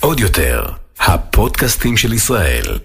[0.00, 0.64] עוד יותר,
[1.00, 2.78] הפודקאסטים של ישראל.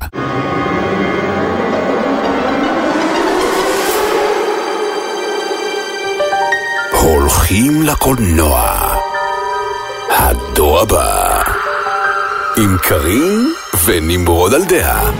[6.92, 8.96] הולכים לקולנוע.
[10.10, 11.42] הדור הבא.
[12.58, 13.54] עם קארין
[13.86, 15.12] ונמרוד על דעה.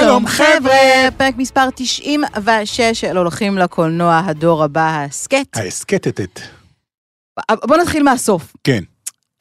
[0.00, 5.46] שלום חבר'ה, פרק מספר 96 של הולכים לקולנוע הדור הבא, ההסכת.
[5.54, 6.40] ההסכתתת.
[7.64, 8.52] בוא נתחיל מהסוף.
[8.64, 8.82] כן.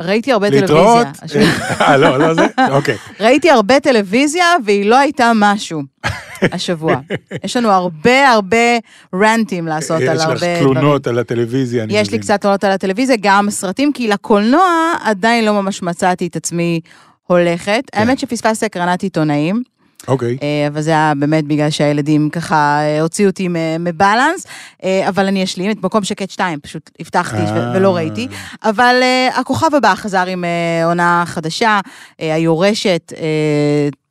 [0.02, 1.08] ראיתי הרבה להתראות.
[1.08, 1.68] טלוויזיה.
[1.88, 2.48] אה, לא, לא זה?
[2.72, 2.98] אוקיי.
[3.20, 5.82] ראיתי הרבה טלוויזיה והיא לא הייתה משהו
[6.54, 6.96] השבוע.
[7.44, 8.78] יש לנו הרבה הרבה
[9.16, 10.60] רנטים לעשות על יש לך הרבה דברים.
[10.60, 12.22] תלונות על הטלוויזיה, אני יש לי מבין.
[12.22, 16.80] קצת תלונות על הטלוויזיה, גם סרטים, כי לקולנוע עדיין לא ממש מצאתי את עצמי
[17.28, 17.84] הולכת.
[17.92, 18.00] כן.
[18.00, 19.64] האמת שפספסתי הקרנת עיתונאים.
[20.08, 20.38] אוקיי.
[20.44, 23.48] אה, אבל זה היה באמת בגלל שהילדים ככה אה, הוציאו אותי
[23.80, 24.48] מבלנס,
[24.84, 27.72] אה, אבל אני אשלים את מקום שקט 2, פשוט הבטחתי אה.
[27.76, 28.28] ולא ראיתי.
[28.64, 28.96] אבל
[29.36, 30.46] הכוכב הבא חזר עם
[30.86, 31.80] עונה חדשה,
[32.20, 33.14] היורשת,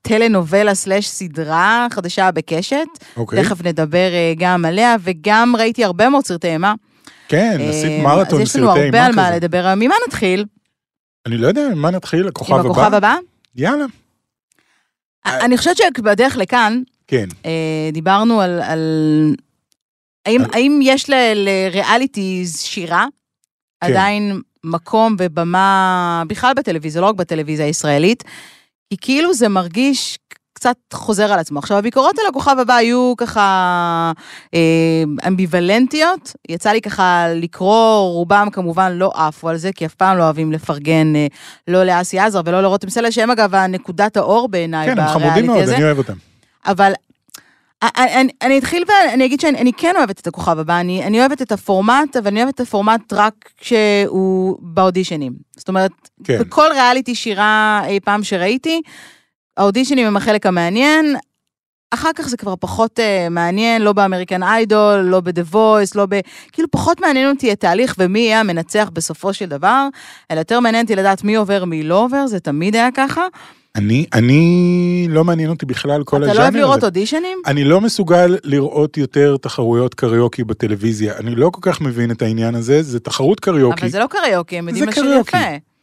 [0.02, 2.86] טלנובלה סלאש סדרה חדשה בקשת.
[3.16, 3.42] אוקיי.
[3.42, 6.74] תכף נדבר גם עליה, וגם ראיתי הרבה מאוד סרטי אימה.
[7.28, 9.36] כן, עשית מרתון אז יש לנו סרטי הרבה אימה על מה כזה.
[9.36, 9.74] לדבר.
[9.76, 10.44] ממה נתחיל?
[11.26, 12.28] אני לא יודע, מה נתחיל?
[12.28, 12.70] הכוכב עם הבא?
[12.70, 13.16] הכוכב הבא?
[13.56, 13.84] יאללה.
[15.26, 15.44] אה.
[15.44, 17.26] אני חושבת שבדרך לכאן, כן.
[17.46, 18.80] אה, דיברנו על, על...
[20.26, 23.06] האם, על- האם יש ל- לריאליטיז שירה
[23.80, 23.86] כן.
[23.90, 28.24] עדיין מקום ובמה, בכלל בטלוויזיה, לא רק בטלוויזיה הישראלית,
[28.90, 30.18] כי כאילו זה מרגיש
[30.52, 31.58] קצת חוזר על עצמו.
[31.58, 34.12] עכשיו, הביקורות על הכוכב הבא היו ככה
[34.54, 36.32] אה, אמביוולנטיות.
[36.48, 40.52] יצא לי ככה לקרוא, רובם כמובן לא עפו על זה, כי אף פעם לא אוהבים
[40.52, 41.26] לפרגן אה,
[41.68, 45.46] לא לאסי עזר ולא לרותם סלע, שהם אגב הנקודת האור בעיניי כן, הם חמודים בריאליטי
[45.46, 45.76] מאוד, הזה.
[45.76, 46.14] אני אוהב אותם.
[46.66, 46.92] אבל
[47.82, 51.20] אני, אני, אני אתחיל ואני אגיד שאני אני כן אוהבת את הכוכב הבא, אני, אני
[51.20, 55.32] אוהבת את הפורמט, אבל אני אוהבת את הפורמט רק כשהוא באודישנים.
[55.56, 55.90] זאת אומרת,
[56.24, 56.38] כן.
[56.38, 58.80] בכל ריאליטי שירה אי פעם שראיתי,
[59.60, 61.16] האודישנים הם החלק המעניין,
[61.90, 66.20] אחר כך זה כבר פחות uh, מעניין, לא באמריקן איידול, לא ב-The Voice, לא ב...
[66.52, 69.88] כאילו פחות מעניין אותי התהליך ומי יהיה המנצח בסופו של דבר,
[70.30, 73.26] אלא יותר מעניין אותי לדעת מי עובר, מי לא עובר, זה תמיד היה ככה.
[73.76, 76.86] אני, אני, לא מעניין אותי בכלל כל אתה הז'אנר לא אוהב לראות הזה.
[76.86, 77.38] אודישנים?
[77.46, 81.16] אני לא מסוגל לראות יותר תחרויות קריוקי בטלוויזיה.
[81.16, 83.82] אני לא כל כך מבין את העניין הזה, זה תחרות קריוקי.
[83.82, 85.20] אבל זה לא קריוקי, הם יודעים זה לשיר.
[85.20, 85.38] יפה.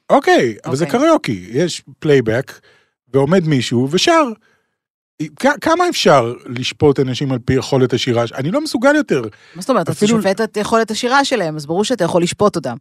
[0.09, 0.99] אוקיי, אבל זה אוקיי.
[0.99, 1.47] קריוקי.
[1.51, 2.51] יש פלייבק,
[3.13, 4.23] ועומד מישהו ושר.
[5.61, 8.23] כמה אפשר לשפוט אנשים על פי יכולת השירה?
[8.35, 9.21] אני לא מסוגל יותר.
[9.55, 12.55] מה זאת אומרת, אתה אפילו- שופט את יכולת השירה שלהם, אז ברור שאתה יכול לשפוט
[12.55, 12.75] אותם.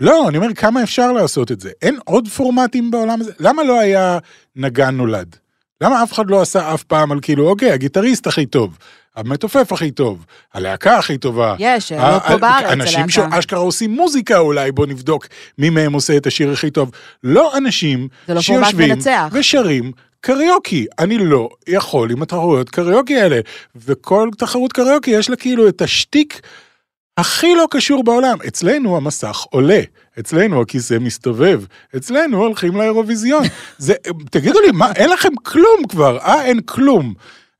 [0.00, 1.70] לא, אני אומר, כמה אפשר לעשות את זה?
[1.82, 3.32] אין עוד פורמטים בעולם הזה?
[3.40, 4.18] למה לא היה
[4.56, 5.36] נגן נולד?
[5.80, 8.78] למה אף אחד לא עשה אף פעם על כאילו, אוקיי, הגיטריסט הכי טוב,
[9.16, 11.54] המתופף הכי טוב, הלהקה הכי טובה.
[11.58, 13.36] יש, לא ה- פה ה- בארץ, אנשים הלהקה.
[13.36, 15.26] שאשכרה עושים מוזיקה אולי, בוא נבדוק
[15.58, 16.90] מי מהם עושה את השיר הכי טוב.
[17.24, 18.88] לא אנשים לא שיושבים.
[19.32, 20.86] ושרים קריוקי.
[20.98, 23.40] אני לא יכול עם התחרויות קריוקי האלה.
[23.76, 26.40] וכל תחרות קריוקי יש לה כאילו את השטיק
[27.18, 28.38] הכי לא קשור בעולם.
[28.48, 29.80] אצלנו המסך עולה,
[30.18, 31.62] אצלנו הכיסא מסתובב,
[31.96, 33.42] אצלנו הולכים לאירוויזיון.
[33.78, 33.94] זה,
[34.30, 37.14] תגידו לי, מה, אין לכם כלום כבר, אה, אין כלום.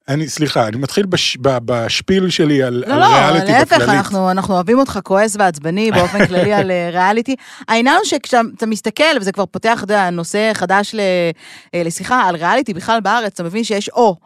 [0.09, 3.89] אני, סליחה, אני מתחיל בש, ב, בשפיל שלי על, לא, על לא, ריאליטי להפך, בכללית.
[3.89, 7.37] אנחנו, אנחנו אוהבים אותך כועס ועצבני באופן כללי על אה, ריאליטי.
[7.69, 11.01] העניין הוא שכשאתה מסתכל, וזה כבר פותח, אתה יודע, נושא חדש ל,
[11.75, 14.17] אה, לשיחה על ריאליטי בכלל בארץ, אתה מבין שיש או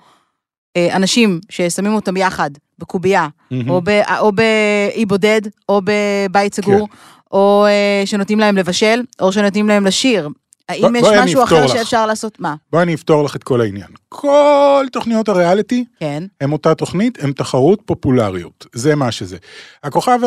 [0.77, 3.71] אה, אנשים ששמים אותם יחד בקובייה, מהמם.
[3.71, 6.95] או, ב, או באי בודד, או בבית סגור, כן.
[7.33, 10.29] או אה, שנותנים להם לבשל, או שנותנים להם לשיר.
[10.71, 11.73] האם יש משהו אחר לך.
[11.73, 12.41] שאפשר לעשות?
[12.41, 12.55] מה?
[12.73, 13.89] בואי אני אפתור לך את כל העניין.
[14.09, 16.23] כל תוכניות הריאליטי כן.
[16.41, 18.67] הם אותה תוכנית, הם תחרות פופולריות.
[18.73, 19.37] זה מה שזה.
[19.85, 20.19] הכוכב,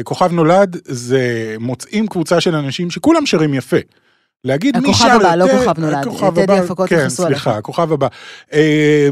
[0.00, 1.20] הכוכב נולד זה
[1.60, 3.76] מוצאים קבוצה של אנשים שכולם שרים יפה.
[4.44, 5.94] להגיד מי הכוכב שר הבא, לא יותר- כוכב נולד.
[6.06, 7.08] הכוכב הבא, כן.
[7.08, 8.06] סליחה, הכוכב הבא.
[8.52, 9.08] אה,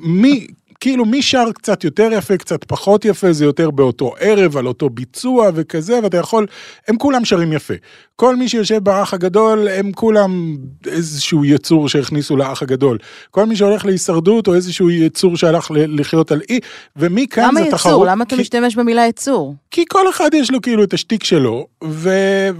[0.00, 0.46] מי,
[0.80, 4.90] כאילו מי שר קצת יותר יפה, קצת פחות יפה, זה יותר באותו ערב, על אותו
[4.90, 6.46] ביצוע וכזה, ואתה יכול,
[6.88, 7.74] הם כולם שרים יפה.
[8.16, 10.56] כל מי שיושב באח הגדול, הם כולם
[10.86, 12.98] איזשהו יצור שהכניסו לאח הגדול.
[13.30, 16.58] כל מי שהולך להישרדות, או איזשהו יצור שהלך לחיות על אי,
[16.96, 17.78] ומכאן למה זה יצור?
[17.78, 18.08] תחרות.
[18.08, 19.54] למה אתה כי- משתמש במילה יצור?
[19.70, 22.10] כי כל אחד יש לו כאילו את השטיק שלו, ו,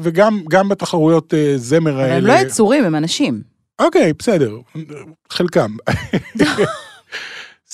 [0.02, 2.14] וגם גם בתחרויות אה, זמר אבל האלה.
[2.16, 3.42] הם לא יצורים, הם אנשים.
[3.78, 4.56] אוקיי, בסדר,
[5.30, 5.70] חלקם.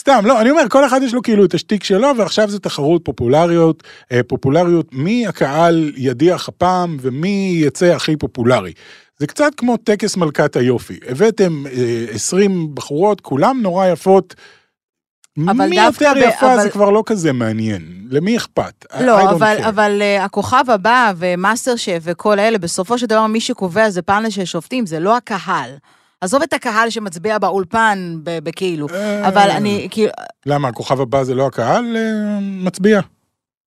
[0.06, 3.04] סתם, לא, אני אומר, כל אחד יש לו כאילו את השטיק שלו, ועכשיו זה תחרות
[3.04, 3.82] פופולריות,
[4.12, 8.72] אה, פופולריות, מי הקהל ידיח הפעם ומי יצא הכי פופולרי.
[9.18, 10.98] זה קצת כמו טקס מלכת היופי.
[11.08, 14.34] הבאתם אה, 20 בחורות, כולן נורא יפות,
[15.48, 17.82] אבל מי יותר יפה אבל- זה כבר לא כזה מעניין.
[18.10, 18.86] למי אכפת?
[19.00, 19.68] לא, אבל, care.
[19.68, 24.30] אבל uh, הכוכב הבא ומאסטר שף וכל אלה, בסופו של דבר מי שקובע זה פאנל
[24.30, 25.70] של שופטים, זה לא הקהל.
[26.20, 30.12] עזוב את הקהל שמצביע באולפן בכאילו, אה, אבל אני, כאילו,
[30.46, 33.00] למה, הכוכב הבא זה לא הקהל אה, מצביע?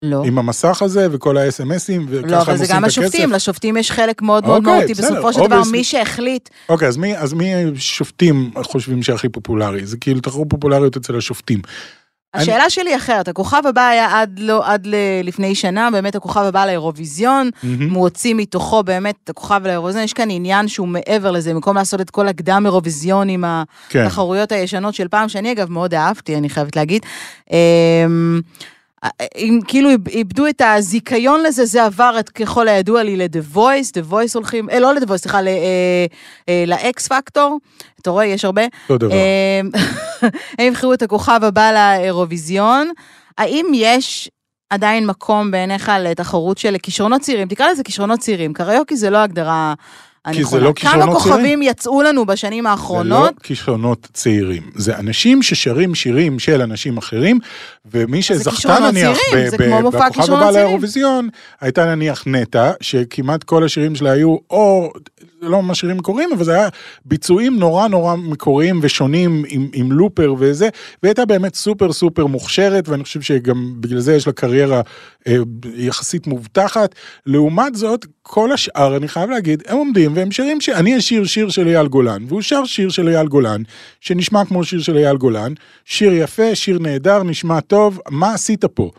[0.04, 0.24] לא.
[0.26, 3.02] עם המסך הזה וכל ה-SMSים, וככה לא, הם אבל זה עושים גם את הכסף?
[3.02, 4.94] השופטים, לשופטים יש חלק מאוד מאוד אוקיי, מהותי.
[4.94, 5.62] בסופו של דבר.
[5.72, 9.86] מי שהחליט, אוקיי, אז מי, אז מי שופטים חושבים שהכי פופולרי?
[9.86, 11.62] זה כאילו תחרות פופולריות אצל השופטים.
[12.34, 16.42] אני- השאלה שלי אחרת, הכוכב הבא היה עד, לא, עד ל, לפני שנה, באמת הכוכב
[16.42, 17.50] הבא לאירוויזיון.
[17.94, 22.02] הוא הוציא מתוכו באמת את הכוכב לאירוויזיון, יש כאן עניין שהוא מעבר לזה, במקום לעשות
[22.02, 23.44] את כל הקדם אירוויזיון עם
[23.90, 24.06] כן.
[24.06, 27.06] התחרויות הישנות של פעם, שאני אגב מאוד אהבתי, אני חייבת להגיד.
[29.36, 33.92] אם כאילו איב- איבדו את הזיכיון לזה, זה עבר את, ככל הידוע לי ל-The Voice,
[33.94, 36.06] The Voice הולכים, אה, לא ל-The Voice, סליחה, אה,
[36.50, 37.42] אה, ל-X Factor,
[38.02, 38.62] אתה רואה, יש הרבה.
[38.84, 39.12] אותו דבר.
[39.14, 39.70] אמ,
[40.60, 42.92] הם יבחרו את הכוכב הבא לאירוויזיון.
[43.38, 44.30] האם יש
[44.70, 47.48] עדיין מקום בעיניך לתחרות של כישרונות צעירים?
[47.48, 48.54] תקרא לזה כישרונות צעירים.
[48.54, 49.74] קריוקי זה לא הגדרה
[50.28, 50.64] זה הנכונה.
[50.64, 51.62] לא כמה כישרונות כוכבים צעירים?
[51.62, 53.40] יצאו לנו בשנים זה לא האחרונות?
[53.44, 57.40] כישרונות צעירים, זה אנשים ששרים שירים של אנשים אחרים,
[57.92, 60.52] ומי שזכתה נניח ב- זה ב- בכוכב הבא.
[60.52, 61.30] לאירוויזיון,
[61.62, 64.92] הייתה נניח נטע, שכמעט כל השירים שלה היו או,
[65.42, 66.70] זה לא ממש שירים מקוריים, אבל זה היה
[67.06, 70.70] ביצועים נורא נורא מקוריים ושונים עם, עם לופר וזה,
[71.04, 74.82] והיא הייתה באמת סופר סופר מוכשרת, ואני חושב שגם בגלל זה יש לה קריירה
[75.28, 75.36] אה,
[75.76, 76.96] יחסית מובטחת.
[77.26, 80.70] לעומת זאת, כל השאר, אני חייב להגיד, הם עומדים והם שרים ש...
[80.70, 83.62] אני אשיר שיר של אייל גולן, והוא שר שיר של אייל גולן,
[84.02, 85.54] שנשמע כמו שיר של אייל גולן,
[85.86, 88.92] שיר יפה, שיר נהדר, נשמע טוב, מה עשית פה?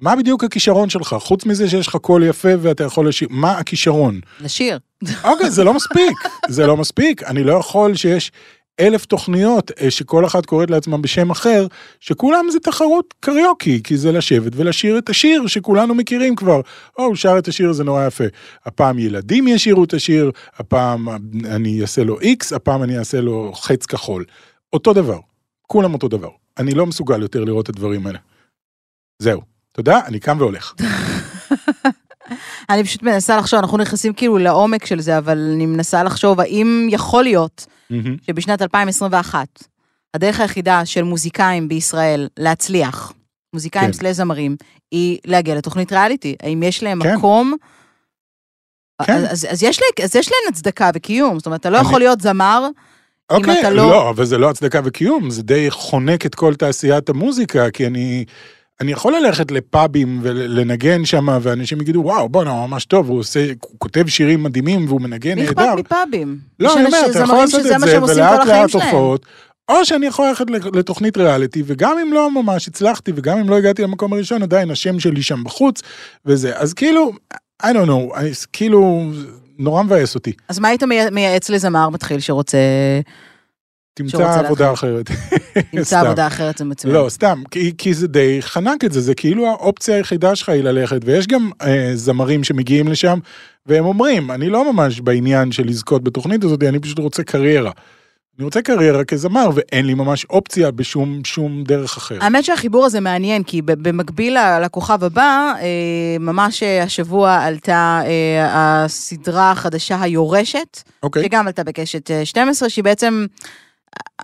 [0.00, 1.16] מה בדיוק הכישרון שלך?
[1.20, 4.20] חוץ מזה שיש לך קול יפה ואתה יכול לשיר, מה הכישרון?
[4.40, 4.78] לשיר.
[5.24, 6.18] אוקיי, זה לא מספיק,
[6.48, 7.22] זה לא מספיק.
[7.22, 8.32] אני לא יכול שיש
[8.80, 11.66] אלף תוכניות אה, שכל אחת קוראת לעצמה בשם אחר,
[12.00, 16.60] שכולם זה תחרות קריוקי, כי זה לשבת ולשיר את השיר שכולנו מכירים כבר.
[16.98, 18.24] או, הוא שר את השיר הזה נורא יפה.
[18.66, 21.08] הפעם ילדים ישירו את השיר, הפעם
[21.44, 24.24] אני אעשה לו איקס, הפעם אני אעשה לו חץ כחול.
[24.72, 25.18] אותו דבר,
[25.62, 26.30] כולם אותו דבר.
[26.58, 28.18] אני לא מסוגל יותר לראות את הדברים האלה.
[29.18, 29.40] זהו.
[29.72, 30.74] תודה, אני קם והולך.
[32.70, 36.88] אני פשוט מנסה לחשוב, אנחנו נכנסים כאילו לעומק של זה, אבל אני מנסה לחשוב האם
[36.90, 37.66] יכול להיות.
[38.26, 39.46] שבשנת 2021,
[40.14, 43.12] הדרך היחידה של מוזיקאים בישראל להצליח,
[43.54, 44.12] מוזיקאים כן.
[44.12, 44.56] זמרים,
[44.90, 46.36] היא להגיע לתוכנית ריאליטי.
[46.42, 47.16] האם יש להם כן.
[47.16, 47.54] מקום?
[49.02, 49.12] כן.
[49.30, 52.00] אז, אז, יש לה, אז יש להן הצדקה וקיום, זאת אומרת, אתה לא אני- יכול
[52.00, 52.68] להיות זמר,
[53.30, 53.76] אוקיי, אתה לא...
[53.76, 57.86] לא- לא, אבל זה לא הצדקה וקיום, זה די חונק את כל תעשיית המוזיקה, כי
[57.86, 58.24] אני...
[58.80, 63.40] אני יכול ללכת לפאבים ולנגן שם, ואנשים יגידו, וואו, בואנה, הוא ממש טוב, הוא עושה,
[63.64, 65.74] הוא כותב שירים מדהימים והוא מנגן מי אכפת נהדר.
[65.74, 66.38] מפאבים?
[66.60, 68.70] לא, אני אומר, אתה יכול לעשות את זה, ולאט לאט.
[68.74, 69.26] הופעות.
[69.68, 73.82] או שאני יכול ללכת לתוכנית ריאליטי, וגם אם לא ממש הצלחתי, וגם אם לא הגעתי
[73.82, 75.80] למקום הראשון, עדיין השם שלי שם בחוץ,
[76.26, 76.56] וזה.
[76.56, 77.12] אז כאילו,
[77.62, 79.10] I don't know, אני- כאילו,
[79.58, 80.32] נורא מבאס אותי.
[80.48, 82.58] אז מה היית מי- מייעץ לזמר מתחיל שרוצה,
[83.98, 84.72] תמצא עבודה.
[84.72, 85.10] אחרת.
[85.82, 85.96] סתם.
[85.96, 86.94] עבודה אחרת, זה מצוין.
[86.94, 90.62] לא, סתם, כי, כי זה די חנק את זה, זה כאילו האופציה היחידה שלך היא
[90.64, 93.18] ללכת, ויש גם אה, זמרים שמגיעים לשם,
[93.66, 97.70] והם אומרים, אני לא ממש בעניין של לזכות בתוכנית הזאת, אני פשוט רוצה קריירה.
[98.38, 102.22] אני רוצה קריירה כזמר, ואין לי ממש אופציה בשום שום דרך אחרת.
[102.22, 108.44] האמת שהחיבור הזה מעניין, כי במקביל לכוכב הבא, אה, ממש אה, השבוע עלתה אה,
[108.84, 113.26] הסדרה החדשה היורשת, אוקיי, שגם עלתה בקשת אה, 12, שהיא בעצם,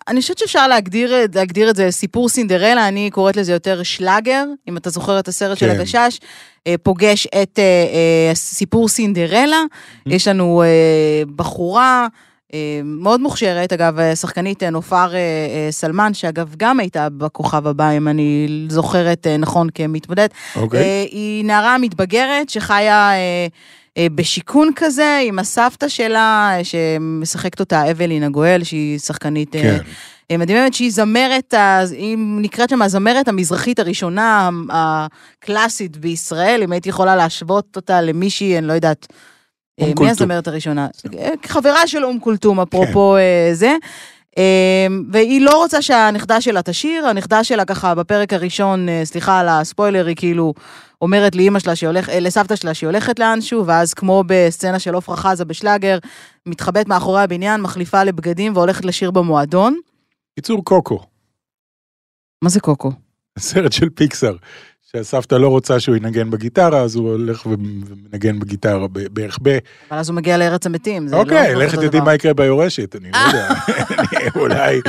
[0.09, 4.77] אני חושבת שאפשר להגדיר, להגדיר את זה סיפור סינדרלה, אני קוראת לזה יותר שלאגר, אם
[4.77, 5.81] אתה זוכר את הסרט של כן.
[5.81, 6.21] הגשש,
[6.67, 9.63] אה, פוגש את אה, אה, סיפור סינדרלה,
[10.07, 10.63] יש לנו
[11.37, 12.07] בחורה,
[12.85, 15.13] מאוד מוכשרת, אגב, שחקנית נופר
[15.71, 20.31] סלמן, שאגב גם הייתה בכוכב הבא, אם אני זוכרת נכון כמתמודדת.
[20.57, 20.81] אוקיי.
[20.81, 23.11] אה, היא נערה מתבגרת שחיה
[23.99, 29.79] בשיכון כזה עם הסבתא שלה, אה, שמשחקת אותה אבלין הגואל, שהיא שחקנית אה, כן.
[30.31, 31.55] אה, מדהימה, שהיא זמרת,
[31.91, 38.67] היא נקראת שם הזמרת המזרחית הראשונה הקלאסית בישראל, אם הייתי יכולה להשוות אותה למישהי, אני
[38.67, 39.07] לא יודעת.
[39.81, 40.11] אה, מי.
[40.11, 40.89] הזמרת הראשונה?
[41.19, 43.77] אה, חברה של אום כולתום, אפרופו אה, זה.
[44.39, 49.49] אה, והיא לא רוצה שהנכדה שלה תשיר, הנכדה שלה ככה בפרק הראשון, אה, סליחה על
[49.49, 50.55] הספוילר, היא כאילו
[51.03, 55.17] אומרת לאימא שלה שהיא הולכת, לסבתא שלה שהיא הולכת לאנשהו, ואז כמו בסצנה של עפרה
[55.17, 55.99] חזה בשלאגר,
[56.47, 59.79] מתחבאת מאחורי הבניין, מחליפה לבגדים והולכת לשיר במועדון.
[60.35, 61.01] קיצור קוקו,
[62.45, 62.93] מה זה קוקו?
[63.39, 64.37] סרט של פיקסאר,
[64.97, 69.59] שהסבתא לא רוצה שהוא ינגן בגיטרה, אז הוא הולך ומנגן בגיטרה בערך ב...
[69.91, 72.01] אבל אז הוא מגיע לארץ המתים, זה לא אוקיי, לך תדעי.
[72.01, 73.49] מה יקרה ביורשת, אני לא יודע.
[74.37, 74.81] אולי,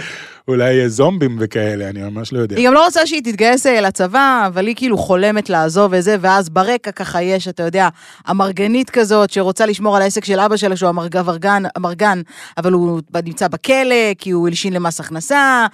[0.48, 2.56] אולי יהיה זומבים וכאלה, אני ממש לא יודע.
[2.58, 6.50] היא גם לא רוצה שהיא תתגייס אה, לצבא, אבל היא כאילו חולמת לעזוב וזה, ואז
[6.50, 7.88] ברקע ככה יש, אתה יודע,
[8.30, 12.22] אמרגנית כזאת שרוצה לשמור על העסק של אבא שלה, שהוא אמרג- אמרגן, אמרגן,
[12.58, 13.74] אבל הוא נמצא בכלא,
[14.18, 15.66] כי הוא הלשין למס הכנסה,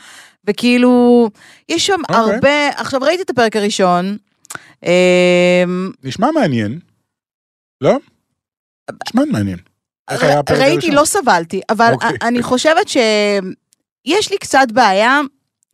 [0.47, 1.29] וכאילו,
[1.69, 2.15] יש שם אוקיי.
[2.35, 2.69] הרבה...
[2.69, 4.17] עכשיו, ראיתי את הפרק הראשון,
[4.85, 6.79] אמ, נשמע מעניין.
[7.81, 7.97] לא?
[9.07, 9.57] נשמע מעניין.
[10.49, 10.91] ראיתי?
[10.91, 12.17] לא סבלתי, אבל אוקיי.
[12.21, 15.19] אני חושבת שיש לי קצת בעיה.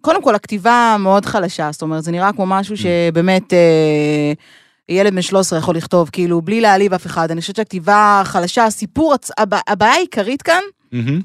[0.02, 2.78] קודם כל, הכתיבה מאוד חלשה, זאת אומרת, זה נראה כמו משהו Mm.
[2.78, 4.34] שבאמת אה,
[4.90, 7.32] ילד בן 13 יכול לכתוב, כאילו, בלי להעליב אף אחד.
[7.32, 9.16] אני חושבת שהכתיבה חלשה, הסיפור,
[9.68, 11.22] הבעיה העיקרית כאן, מהמם.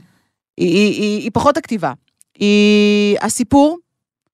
[0.57, 1.93] היא, היא, היא, היא פחות הכתיבה.
[2.39, 3.79] היא הסיפור,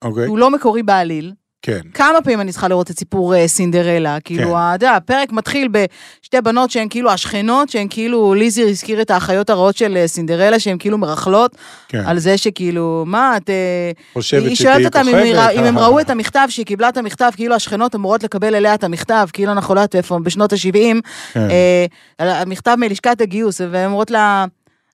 [0.02, 1.33] אוקיי, הוא לא מקורי בעליל.
[1.62, 1.81] כן.
[1.95, 4.50] כמה פעמים אני צריכה לראות את סיפור אה, סינדרלה, כאילו, כן.
[4.50, 9.50] אתה יודע, הפרק מתחיל בשתי בנות שהן כאילו השכנות, שהן כאילו, ליזי הזכיר את האחיות
[9.50, 11.57] הרעות של אה, סינדרלה, שהן כאילו מרכלות,
[11.88, 12.02] כן.
[12.07, 13.50] על זה שכאילו, מה, את...
[13.50, 15.14] אה, חושבת היא שואלת אותם אם
[15.59, 18.75] אם הם אה, ראו את המכתב, שהיא קיבלה את המכתב, כאילו השכנות אמורות לקבל אליה
[18.75, 21.00] את המכתב, כאילו אנחנו לא יודעת איפה, בשנות ה-70,
[21.33, 21.49] כן.
[22.19, 24.45] המכתב מלשכת הגיוס, והן אומרות לה...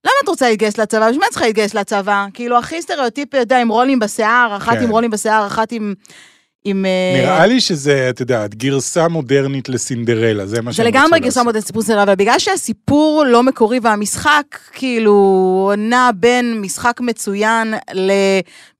[0.04, 1.06] למה את רוצה להתגייס לצבא?
[1.06, 2.26] בשביל מה את צריכה להתגייס לצבא?
[2.34, 4.82] כאילו, הכי סטריאוטיפי, אתה יודע, עם רולים בשיער, אחת כן.
[4.82, 5.94] עם רולים בשיער, אחת עם...
[6.64, 6.86] עם...
[6.86, 11.20] אה, נראה לי שזה, את יודעת, גרסה מודרנית לסינדרלה, זה מה זה שהם רצו לגמרי
[11.20, 11.66] גרסה לעשות.
[11.66, 17.74] סיפור סדרה, אבל בגלל שהסיפור לא מקורי והמשחק כאילו נע בין משחק מצוין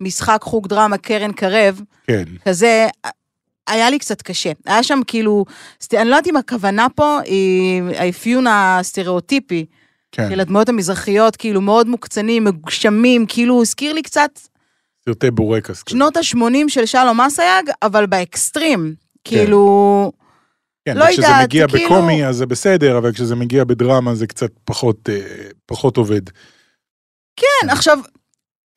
[0.01, 2.87] למשחק חוג דרמה קרן קרב, כן, כזה,
[3.67, 4.53] היה לי קצת קשה.
[4.67, 5.45] היה שם כאילו,
[5.93, 9.67] אני לא יודעת אם הכוונה פה היא האפיון הסטריאוטיפי
[10.15, 10.31] כן.
[10.31, 14.31] של הדמויות המזרחיות, כאילו מאוד מוקצנים, מגושמים, כאילו הזכיר לי קצת
[15.05, 15.83] סרטי בורקס.
[15.89, 18.95] שנות ה-80 של שלום אסייג, אבל באקסטרים.
[19.25, 20.13] כאילו...
[20.89, 24.51] כן, לא יודעת, מגיע כאילו- בקומי אז זה בסדר, אבל כשזה מגיע בדרמה זה קצת
[24.65, 26.29] פחות, אה, פחות עובד.
[27.37, 27.99] כן, עכשיו,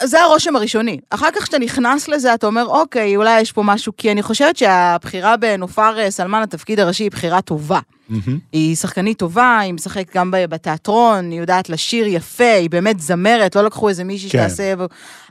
[0.04, 1.00] זה הרושם הראשוני.
[1.10, 4.58] אחר כך כשאתה נכנס לזה, אתה אומר, אוקיי, אולי יש פה משהו, כי אני חושבת
[4.58, 7.80] שהבחירה בנופר אה, סלמן לתפקיד הראשי היא בחירה טובה.
[8.10, 8.40] מהמם.
[8.52, 13.64] היא שחקנית טובה, היא משחקת גם בתיאטרון, היא יודעת לשיר יפה, היא באמת זמרת, לא
[13.64, 14.38] לקחו איזה מישהי כן.
[14.38, 14.74] שתעשה...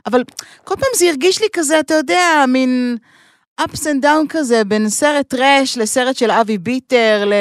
[0.05, 0.23] אבל
[0.63, 2.97] כל פעם זה הרגיש לי כזה, אתה יודע, מין
[3.61, 7.33] ups and down כזה, בין סרט טראש לסרט של אבי ביטר, ל...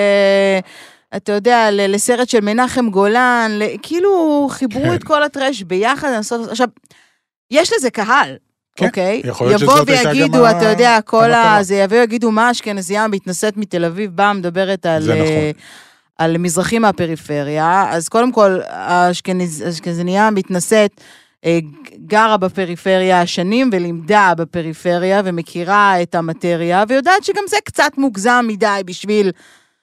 [1.16, 3.62] אתה יודע, לסרט של מנחם גולן, ל...
[3.82, 4.94] כאילו חיברו כן.
[4.94, 6.08] את כל הטראש ביחד.
[6.50, 6.68] עכשיו,
[7.50, 8.36] יש לזה קהל.
[8.76, 9.22] כן, אוקיי?
[9.24, 11.32] יכול להיות יבוא שזאת הייתה ויגידו, גם ה- אתה יודע, כל.
[11.32, 11.58] ה...
[11.62, 15.02] זה יבוא ויגידו, מה אשכנזייה מתנשאת מתל אביב, באה, מדברת על...
[15.02, 15.16] נכון.
[15.16, 15.50] אה,
[16.18, 21.00] על מזרחים מהפריפריה, אז קודם כל, האשכנז- האשכנזייה המתנשאת
[21.44, 21.58] אה,
[22.06, 29.30] גרה בפריפריה שנים ולימדה בפריפריה ומכירה את המטריה, ויודעת שגם זה קצת מוגזם מדי בשביל,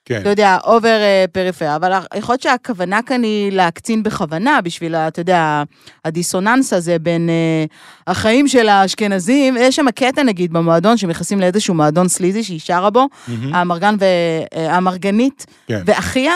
[0.05, 1.75] כן, אתה יודע, אובר אה, פריפריה.
[1.75, 5.63] אבל יכול להיות שהכוונה כאן היא להקצין בכוונה, בשביל, אתה יודע,
[6.05, 7.65] הדיסוננס הזה בין אה,
[8.07, 9.57] החיים של האשכנזים.
[9.57, 13.53] יש שם קטע, נגיד, במועדון, שנכנסים לאיזשהו מועדון סליזי שהיא שרה בו, מהמם.
[13.55, 15.81] האמרגן והאמרגנית כן.
[15.85, 16.33] ואחיה,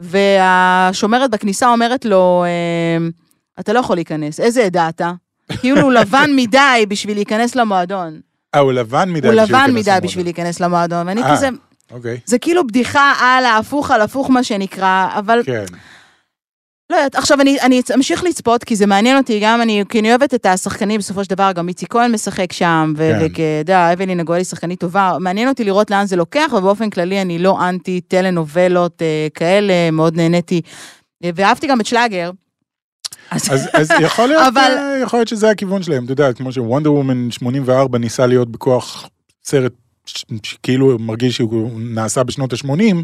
[0.00, 3.08] והשומרת בכניסה אומרת לו, אה,
[3.60, 5.12] אתה לא יכול להיכנס, איזה עדה אתה?
[5.60, 8.20] כאילו הוא לבן מדי בשביל להיכנס למועדון.
[8.54, 10.08] אה, הוא לבן מדי הוא בשביל לבן להיכנס מדי למועדון.
[10.08, 11.36] בשביל להיכנס למועדון, ואני אה.
[11.36, 11.48] כזה,
[11.90, 15.64] אוקיי, זה כאילו בדיחה על ההפוך על הפוך מה שנקרא, אבל כן.
[16.90, 20.10] לא יודעת, עכשיו אני, אני אמשיך לצפות, כי זה מעניין אותי, גם אני, כי אני
[20.10, 23.18] אוהבת את השחקנים, בסופו של דבר גם איציק כהן משחק שם, כן.
[23.20, 27.22] וכאתה יודע, אבלין הגואל היא שחקנית טובה, מעניין אותי לראות לאן זה לוקח, ובאופן כללי
[27.22, 30.60] אני לא אנטי טלנובלות אה, כאלה, מאוד נהניתי,
[31.24, 32.30] אה, ואהבתי גם את שלאגר.
[33.30, 36.52] אז, אז, אז יכול, להיות, אבל- אה, יכול להיות שזה הכיוון שלהם, אתה יודע, כמו
[36.52, 39.08] שוונדר וומן 84 ניסה להיות בכוח
[39.44, 39.72] סרט
[40.06, 42.96] שכאילו מרגיש שהוא נעשה בשנות ה-80,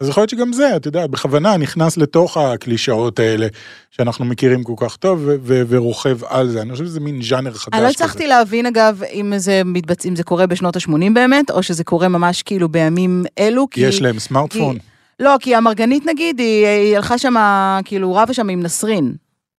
[0.00, 3.46] אז יכול להיות שגם זה, אתה יודע, בכוונה נכנס לתוך הקלישאות האלה
[3.90, 7.52] שאנחנו מכירים כל כך טוב ו- ו- ורוכב על זה, אני חושב שזה מין ז'אנר
[7.52, 8.04] חדש אני לא כזה.
[8.04, 10.06] הצלחתי להבין, אגב, אם זה, מתבצ...
[10.06, 13.80] אם זה קורה בשנות ה-80 באמת, או שזה קורה ממש כאילו בימים אלו, כי...
[13.80, 14.78] יש להם סמארטפון,
[15.20, 17.34] לא, כי המרגנית נגיד, היא, היא הלכה שם,
[17.84, 19.14] כאילו, רבה שם עם נסרין.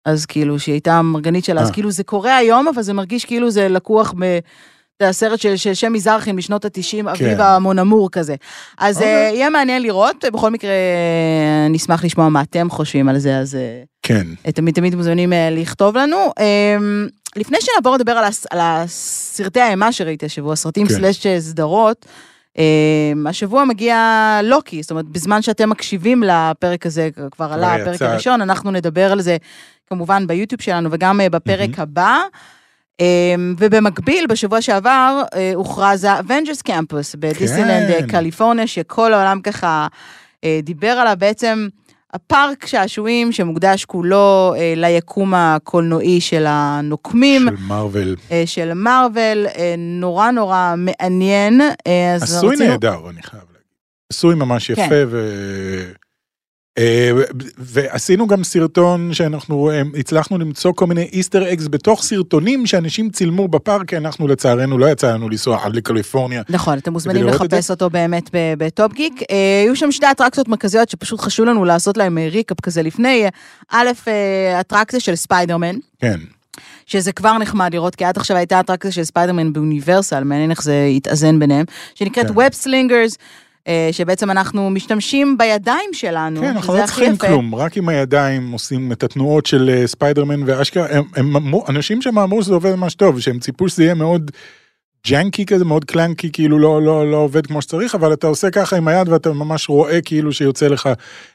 [0.05, 1.75] אז כאילו, שהיא הייתה המרגנית שלה, אז אה.
[1.75, 4.39] כאילו זה קורה היום, אבל זה מרגיש כאילו זה לקוח ב...
[5.03, 8.35] זה הסרט של, של שם מזרחי משנות ה-90, אביב המונמור כזה.
[8.79, 9.03] אז כן.
[9.03, 9.27] אוקיי.
[9.27, 13.55] אה, יהיה מעניין לראות, בכל מקרה, אה, נשמח לשמוע מה אתם חושבים על זה, אז
[13.55, 14.27] אה, כן.
[14.55, 16.33] תמיד תמיד מוזמנים לכתוב לנו.
[16.39, 16.77] אה,
[17.37, 20.95] לפני שנעבור לדבר על, הס, על הסרטי האימה שראיתי השבוע, סרטים כן.
[20.95, 22.07] סלאש סדרות,
[22.59, 28.05] אה, השבוע מגיע לוקי, זאת אומרת, בזמן שאתם מקשיבים לפרק הזה, כבר עלה הפרק יצא.
[28.05, 29.37] הראשון, אנחנו נדבר על זה
[29.87, 31.71] כמובן ביוטיוב שלנו וגם בפרק.
[31.79, 32.21] הבא.
[33.01, 38.07] אמ, ובמקביל, בשבוע שעבר אה, הוכרז ה-Avengers Campus בדיסנילנד כן.
[38.07, 39.87] קליפורניה, שכל העולם ככה
[40.45, 41.15] אה, דיבר עליו.
[41.19, 41.69] בעצם
[42.15, 47.49] הפארק שעשועים שמוקדש כולו אה, ליקום הקולנועי של הנוקמים.
[47.49, 48.17] של מארוול.
[48.31, 51.61] אה, של מארוול, אה, נורא נורא מעניין.
[51.87, 53.59] אה, עשוי רצינו- נהדר, אני חייב להגיד.
[54.13, 55.05] עשוי ממש יפה, כן.
[55.09, 55.29] ו...
[56.79, 57.11] אה,
[57.59, 63.49] ועשינו גם סרטון שאנחנו אה, הצלחנו למצוא כל מיני Easter eggs בתוך סרטונים שאנשים צילמו
[63.49, 66.43] בפארק, אנחנו לצערנו לא יצא לנו לנסוע עד לקליפורניה.
[66.49, 69.23] נכון, אתם מוזמנים לחפש אותו באמת בטופ גיק.
[69.31, 73.27] אה, היו שם שתי אטרקציות מרכזיות שפשוט חשוב לנו לעשות להם recap כזה לפני.
[73.71, 73.89] א',
[74.61, 76.19] אטרקציה של ספיידרמן, כן,
[76.87, 80.75] שזה כבר נחמד לראות, כי עד עכשיו הייתה אטרקציה של ספיידרמן באוניברסל, מעניין איך זה
[80.75, 82.35] יתאזן ביניהם, שנקראת כן.
[82.35, 83.17] Web Slingers,
[83.93, 87.27] שבעצם אנחנו משתמשים בידיים שלנו, כן, אנחנו לא צריכים יפה.
[87.27, 92.03] כלום, רק עם הידיים עושים את התנועות של אה, ספיידרמן ואשכרה, הם, הם אמרו, אנשים
[92.03, 94.31] שם אמרו שזה עובד ממש טוב, שהם ציפו שזה יהיה מאוד
[95.07, 98.77] janky כזה, מאוד clunky, כאילו לא, לא, לא עובד כמו שצריך, אבל אתה עושה ככה
[98.77, 100.89] עם היד ואתה ממש רואה כאילו שיוצא לך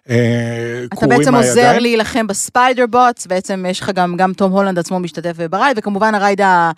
[0.10, 1.68] אה, אתה קורים בעצם מהידיים.
[1.68, 6.42] עוזר להילחם ב-Spider-Bots, בעצם יש לך גם, גם תום הולנד עצמו משתתף ב-ride, וכמובן ה-ride
[6.42, 6.72] ה...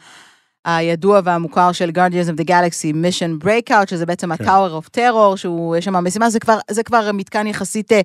[0.66, 4.48] הידוע והמוכר של Guardians of the Galaxy Mission Breakout, שזה בעצם כן.
[4.48, 8.02] ה-Tower of Terror, שהוא, יש שם משימה, זה כבר, זה כבר מתקן יחסית אה,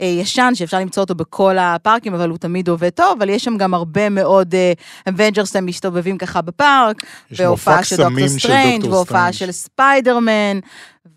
[0.00, 3.56] אה, ישן, שאפשר למצוא אותו בכל הפארקים, אבל הוא תמיד עובד טוב, אבל יש שם
[3.56, 4.72] גם הרבה מאוד אה,
[5.08, 9.32] אבנג'רס הם מסתובבים ככה בפארק, והופעה של דוקטור דוקטור והופעה סטרנג'.
[9.32, 10.58] של ספיידרמן,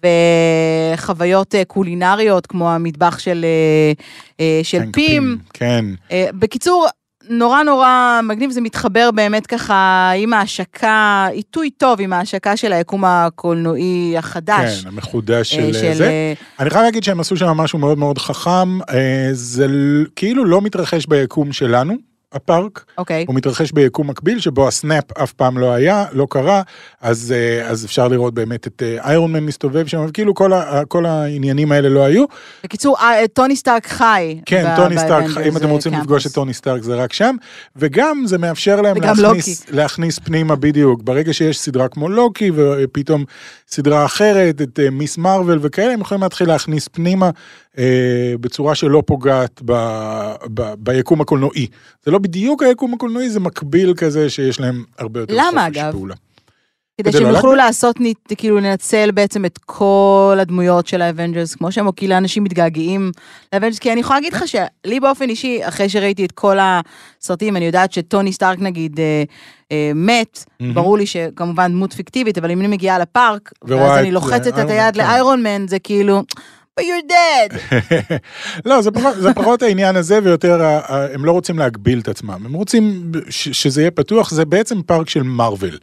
[0.03, 4.03] וחוויות אה, קולינריות, כמו המטבח של, אה,
[4.39, 5.37] אה, של האנק פים.
[5.53, 6.87] כן, אה, בקיצור,
[7.29, 13.05] נורא נורא מגניב, זה מתחבר באמת ככה עם ההשקה, עיתוי טוב עם ההשקה של היקום
[13.05, 14.81] הקולנועי החדש.
[14.81, 16.07] כן, המחודש אה, של, זה.
[16.07, 19.67] אה, אני חייב להגיד שהם עשו שם משהו מאוד מאוד חכם, אה, זה
[20.15, 21.93] כאילו לא מתרחש ביקום שלנו,
[22.37, 23.25] הפארק, אוקיי.
[23.27, 26.61] הוא מתרחש ביקום מקביל שבו הסנאפ אף פעם לא היה, לא קרה,
[27.01, 30.85] אז, אה, אז אפשר לראות באמת את אה, איירון מן מסתובב שם, וכאילו כל, ה,
[30.87, 32.25] כל העניינים האלה לא היו.
[32.63, 34.39] בקיצור, אה, טוני סטארק חי.
[34.45, 36.05] כן, טוני סטארק, אם אתם רוצים קמפוס.
[36.05, 37.35] לפגוש את טוני סטארק זה רק שם,
[37.75, 43.25] וגם זה מאפשר להם להכניס, להכניס פנימה בדיוק, ברגע שיש סדרה כמו לוקי ופתאום
[43.69, 47.29] סדרה אחרת, את אה, מיס מרוויל וכאלה, הם יכולים להתחיל להכניס פנימה
[47.77, 49.73] אה, בצורה שלא פוגעת ב,
[50.53, 51.67] ב, ביקום הקולנועי.
[52.05, 55.91] זה לא בדיוק היקום הקולנועי, זה מקביל כזה שיש להם הרבה יותר למה, חופש אגב?
[55.91, 56.15] פעולה.
[56.15, 56.26] כדי
[56.97, 57.55] כדי שהם לא יוכלו.
[57.55, 57.95] לעשות,
[58.37, 63.11] כאילו לנצל בעצם את כל הדמויות של האבנג'רס, כמו שהם, או כאילו אנשים מתגעגעים
[63.53, 67.65] לאבנג'רס, כי אני יכולה להגיד לך שלי באופן אישי, אחרי שראיתי את כל הסרטים, אני
[67.65, 69.23] יודעת שטוני סטארק נגיד אה,
[69.71, 70.73] אה, מת, מהמם.
[70.73, 74.93] ברור לי שכמובן דמות פיקטיבית, אבל אם אני מגיעה לפארק, ואז אני לוחצת את היד
[74.93, 74.99] כן.
[74.99, 76.23] לאיירון מן, זה כאילו,
[76.79, 77.75] but you're dead.
[78.69, 80.79] לא, זה פחות, זה פחות העניין הזה, ויותר
[81.13, 85.23] הם לא רוצים להגביל את עצמם, הם רוצים שזה יהיה פתוח, זה בעצם פארק של
[85.23, 85.77] מארוול.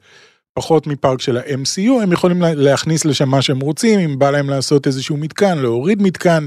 [0.55, 4.51] פחות מפארק של ה-MCU, הם יכולים לה- להכניס לשם מה שהם רוצים, אם בא להם
[4.51, 6.47] לעשות איזשהו מתקן, להוריד מתקן,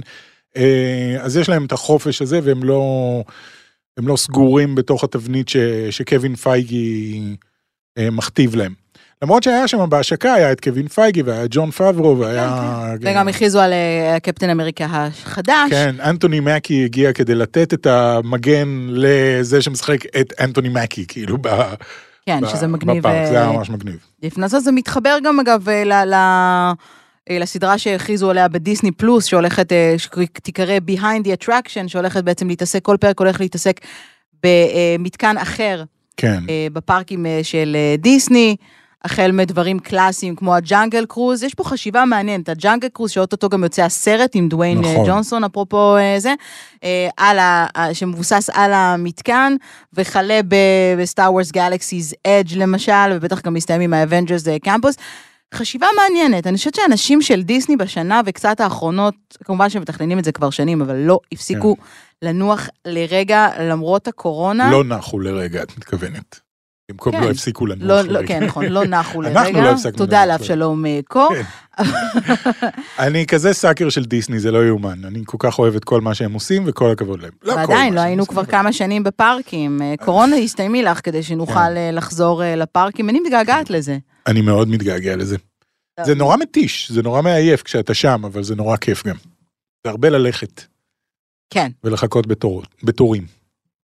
[0.58, 3.24] אה, אז יש להם את החופש הזה, והם לא,
[3.98, 5.58] הם לא סגורים בתוך התבנית ש,
[5.90, 7.22] שקווין פייגי
[7.98, 8.74] אה, מכתיב להם.
[9.22, 12.94] למרות שהיה שם בהשקה, היה את קווין פייגי, והיה ג'ון פאברו, והיה...
[13.02, 15.70] וגם הכריזו על אה, קפטן אמריקה החדש.
[15.70, 21.38] כן, אנטוני מקי הגיע כדי לתת את המגן לזה שמשחק את אנטוני מקי, כאילו,
[22.28, 22.98] כן, ב, שזה מגניב.
[22.98, 23.98] בפארק, זה היה אה, ממש מגניב.
[24.24, 25.94] לפני זה זה מתחבר גם אגב ל...
[25.94, 26.14] ל...
[26.14, 32.84] אה, לסדרה שהכריזו עליה בדיסני פלוס, שהולכת, אה, שתיקרא Behind the Attraction, שהולכת בעצם להתעסק,
[32.84, 33.80] כל פרק הולך להתעסק
[34.44, 35.84] במתקן אחר
[36.18, 38.56] כן, אה, בפארקים אה, של אה, דיסני,
[39.04, 43.84] החל מדברים קלאסיים כמו הג'אנגל קרוז, יש פה חשיבה מעניינת, הג'אנגל קרוז שאו-טו-טו גם יוצא
[43.84, 45.06] הסרט עם דוויין אה, נכון.
[45.08, 46.34] ג'ונסון, אפרופו אה, זה,
[46.84, 49.56] אה, על ה, שמבוסס על המתקן,
[49.94, 50.40] וכלה
[50.98, 54.96] בסטאר וורס Galaxy's Edge למשל, ובטח גם מסתיים עם ה-Avengers Campus.
[55.54, 60.32] חשיבה מעניינת, אני חושבת שאנשים של דיסני בשנה וקצת האחרונות, כמובן שהם מתכננים את זה
[60.32, 61.76] כבר שנים, אבל לא הפסיקו
[62.22, 64.66] לנוח לרגע למרות הקורונה.
[64.66, 64.72] כן.
[64.72, 66.47] לא נחו לרגע, את מתכוונת.
[66.92, 67.24] במקום כן.
[67.24, 68.22] לא הפסיקו לנוח לא, לרגע.
[68.22, 69.64] לא, כן, נכון, לא נחו אנחנו לרגע.
[69.64, 71.34] לא הפסקנו תודה לנוח לאבשלום אה, קור.
[73.00, 75.06] אני כזה סאקר של דיסני, זה לא יאומן.
[75.06, 77.32] אני כל כך אוהב את כל מה שהם עושים, וכל הכבוד להם.
[77.44, 79.82] לא ועדיין, לא היינו כבר כמה שנים בפארקים.
[79.82, 81.78] אה, קורונה הסתיימי לך כדי שנוכל כן.
[81.78, 83.10] אה, לחזור אה, לפארקים.
[83.10, 83.98] אני מתגעגעת לזה.
[84.28, 85.38] אני מאוד מתגעגע לזה.
[86.06, 89.16] זה נורא מתיש, זה נורא מעייף כשאתה שם, אבל זה נורא כיף גם.
[89.84, 90.62] זה הרבה ללכת
[91.50, 92.28] כן, ולחכות
[92.84, 93.26] בתורים.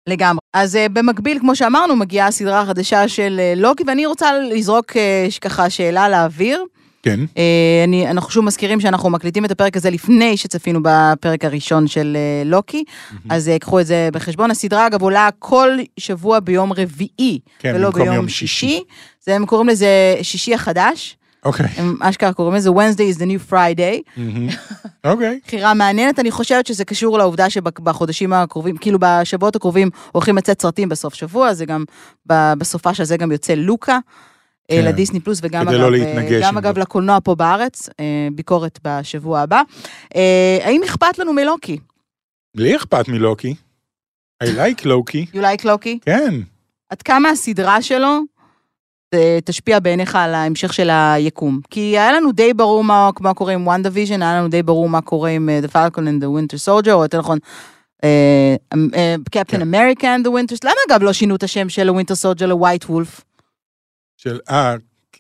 [0.07, 0.40] לגמרי.
[0.53, 4.93] אז אה, במקביל, כמו שאמרנו, מגיעה הסדרה החדשה של אה, לוקי, ואני רוצה לזרוק
[5.31, 6.65] ש- ככה שאלה לאוויר.
[7.03, 7.21] כן.
[7.39, 7.43] אה,
[7.85, 12.43] אני, אנחנו שוב מזכירים שאנחנו מקליטים את הפרק הזה לפני שצפינו בפרק הראשון של אה,
[12.51, 12.85] לוקי,
[13.29, 14.51] אז אה, קחו את זה בחשבון.
[14.51, 18.47] הסדרה אגב עולה כל שבוע ביום רביעי, כן, ולא ביום יום שישי.
[18.47, 18.83] שישי.
[19.25, 19.87] זה, הם קוראים לזה
[20.23, 21.67] שישי החדש, אוקיי.
[21.67, 24.17] הם אשכרה קוראים לזה Wednesday is the new Friday.
[24.17, 24.49] מהמם.
[25.05, 25.41] אוקיי.
[25.47, 30.89] בחירה מעניינת, אני חושבת שזה קשור לעובדה שבחודשים הקרובים, כאילו בשבועות הקרובים הולכים לצאת סרטים
[30.89, 31.85] בסוף שבוע, זה גם,
[32.27, 33.99] בסופה של זה גם יוצא לוקה.
[34.71, 34.85] אה, כן.
[34.85, 35.99] לדיסני פלוס וגם כדי אגב, לא
[36.43, 36.81] גם אגב זה.
[36.81, 39.63] לקולנוע פה בארץ, אה, ביקורת בשבוע הבא.
[40.65, 41.79] האם אכפת לנו מלוקי?
[42.55, 43.55] לי אכפת מלוקי.
[44.45, 45.27] I like לוקי.
[45.35, 45.99] You like לוקי?
[46.03, 46.35] כן.
[46.91, 48.21] עד כמה הסדרה שלו
[49.45, 51.61] תשפיע בעיניך על ההמשך של היקום?
[51.71, 55.01] כי היה לנו די ברור מה, מה קורה עם WandaVision, היה לנו די ברור מה
[55.01, 57.39] קורה עם אה, The Falcon and the Winter Soldier, או יותר נכון,
[59.31, 59.61] קפטן כן.
[59.61, 63.23] אמריקה and the Winter למה אגב לא שינו את השם של ה-Winter Soldier ל-White Wolf?
[64.17, 64.75] של, אה,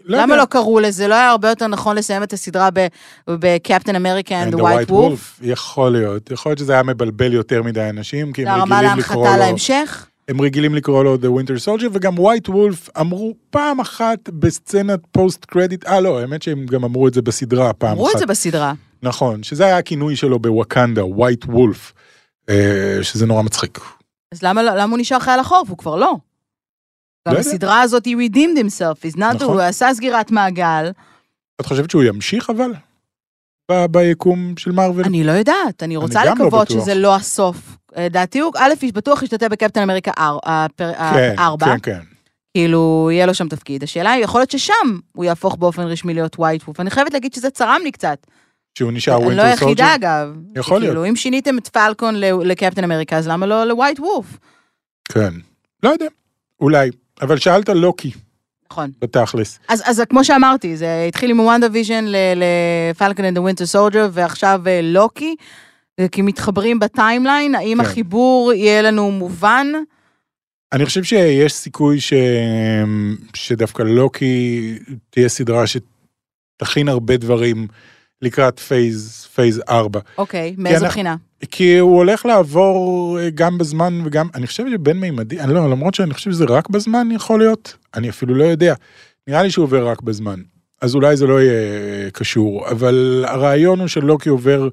[0.05, 0.37] לא למה יודע.
[0.37, 1.09] לא קראו לזה?
[1.09, 2.69] לא היה הרבה יותר נכון לסיים את הסדרה
[3.29, 5.41] בקפטן אמריקה and the White Wolf?
[5.43, 6.31] יכול להיות.
[6.31, 9.39] יכול להיות שזה היה מבלבל יותר מדי אנשים, כי זה הם הרמה רגילים לקרוא להנחתה
[9.39, 9.47] לו...
[9.47, 10.07] להמשך?
[10.29, 15.45] הם רגילים לקרוא לו The Winter Soldier, וגם White Wolf אמרו פעם אחת בסצנת פוסט
[15.45, 18.19] קרדיט, אה לא, האמת שהם גם אמרו את זה בסדרה פעם אמרו את אחת.
[18.19, 18.73] זה בסדרה.
[19.03, 21.93] נכון, שזה היה הכינוי שלו בווקנדה, White Wolf,
[22.49, 23.79] אה, שזה נורא מצחיק.
[24.35, 25.69] אז למה, לא- למה הוא נשאר חייל החורף?
[25.69, 26.17] הוא כבר לא.
[27.29, 27.51] גם לא יודע.
[27.51, 29.47] הסדרה הזאת היא redeemed himself, is not נכון.
[29.55, 30.91] הוא עשה סגירת מעגל.
[31.61, 32.71] את חושבת שהוא ימשיך אבל?
[33.91, 35.05] ביקום של מארוול?
[35.05, 36.83] אני לא יודעת, אני רוצה גם לא לקוות בטוח.
[36.83, 37.77] שזה לא הסוף.
[37.97, 42.01] אה, דעתי הוא, א', בטוח ישתתף בקפטן אמריקה אר- הפר- כן, הארבע, כן, כן.
[42.55, 43.83] כאילו, יהיה לו שם תפקיד.
[43.83, 44.73] השאלה היא, יכול להיות ששם
[45.13, 46.81] הוא יהפוך באופן רשמי להיות ווייט וולף.
[46.81, 48.27] אני חייבת להגיד שזה צרם לי קצת.
[48.79, 49.95] שהוא נשאר אני לא Winter היחידה, Soldier?
[49.95, 50.37] אגב.
[50.57, 54.27] יכול כאילו, אם שיניתם את פלקון לקפטן אמריקה, אז למה לא ל-White Wolf?
[55.13, 55.31] כן.
[55.83, 56.07] לא יודע,
[56.61, 56.91] אולי.
[57.23, 58.11] אבל שאלת לוקי,
[58.71, 58.91] נכון.
[59.01, 59.59] בתכלס.
[59.69, 62.05] אז, אז כמו שאמרתי, זה התחיל עם WandaVision
[62.37, 65.45] ל-Falcon and Winter Soldier, ועכשיו אה, לוקי, אה,
[66.09, 67.85] כי מתחברים ב-timeline, האם כן.
[67.85, 69.67] החיבור יהיה לנו מובן?
[70.73, 72.13] אני חושב שיש סיכוי ש...
[73.35, 74.79] שדווקא לוקי
[75.11, 77.67] תהיה סדרה שתכין הרבה דברים
[78.23, 80.01] לקראת phase, phase 4.
[80.19, 81.17] אוקיי, מאיזו אנחנו- בחינה?
[81.51, 85.95] כי הוא הולך לעבור אה, גם בזמן וגם, אני חושב שבין מימדי, אני לא, למרות
[85.95, 88.75] שאני חושב שזה רק בזמן יכול להיות, אני אפילו לא יודע.
[89.29, 90.41] נראה לי שהוא עובר רק בזמן.
[90.83, 94.69] אז אולי זה לא יהיה קשור, אבל הרעיון הוא שלוקי עובר...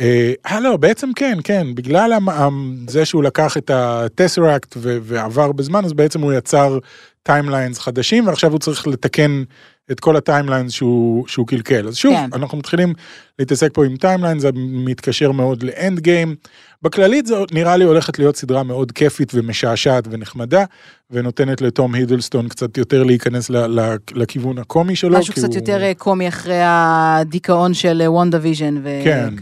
[0.00, 4.76] אה, אה, לא, בעצם כן, כן, בגלל המ- המ- זה שהוא לקח את ה Tesseract
[4.80, 6.78] ועבר בזמן, אז בעצם הוא יצר
[7.22, 9.42] timelines חדשים, ועכשיו הוא צריך לתקן
[9.90, 11.88] את כל ה timelines שהוא, שהוא קלקל.
[11.88, 12.30] אז שוב, כן.
[12.32, 12.92] אנחנו מתחילים
[13.38, 16.34] להתעסק פה עם timelines, זה מתקשר מאוד ל Endgame.
[16.82, 20.64] בכללית זה נראה לי הולכת להיות סדרה מאוד כיפית ומשעשעת ונחמדה,
[21.10, 25.18] ונותנת לתום הידלסטון קצת יותר להיכנס ל, ל, לכיוון הקומי שלו.
[25.18, 29.34] משהו קצת הוא- יותר אה, קומי אחרי הדיכאון של WandaVision כן.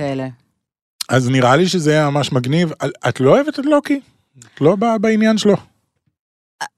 [1.13, 2.73] אז נראה לי שזה יהיה ממש מגניב.
[3.09, 4.01] את לא אוהבת את לוקי?
[4.39, 5.55] את לא ב- בעניין שלו.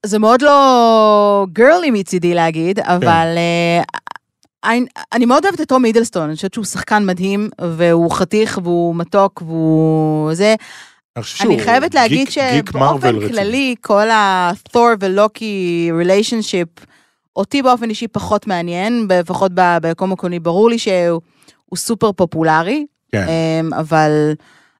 [0.05, 2.85] זה מאוד לא גרלי מצידי להגיד, כן.
[2.89, 3.81] אבל אה,
[4.71, 8.95] אני, אני מאוד אוהבת את תום הידלסטון, אני חושבת שהוא שחקן מדהים, והוא חתיך והוא
[8.95, 10.55] מתוק והוא זה.
[11.41, 13.27] אני חייבת להגיד שבאופן.
[13.27, 16.67] כללי, כל ה-Thor ולוקי ריליישנשיפ,
[17.35, 21.21] אותי באופן אישי פחות מעניין, לפחות ב- ביקום הקוני, ברור לי שהוא
[21.65, 23.27] הוא סופר פופולרי, כן.
[23.27, 24.33] אמ, אבל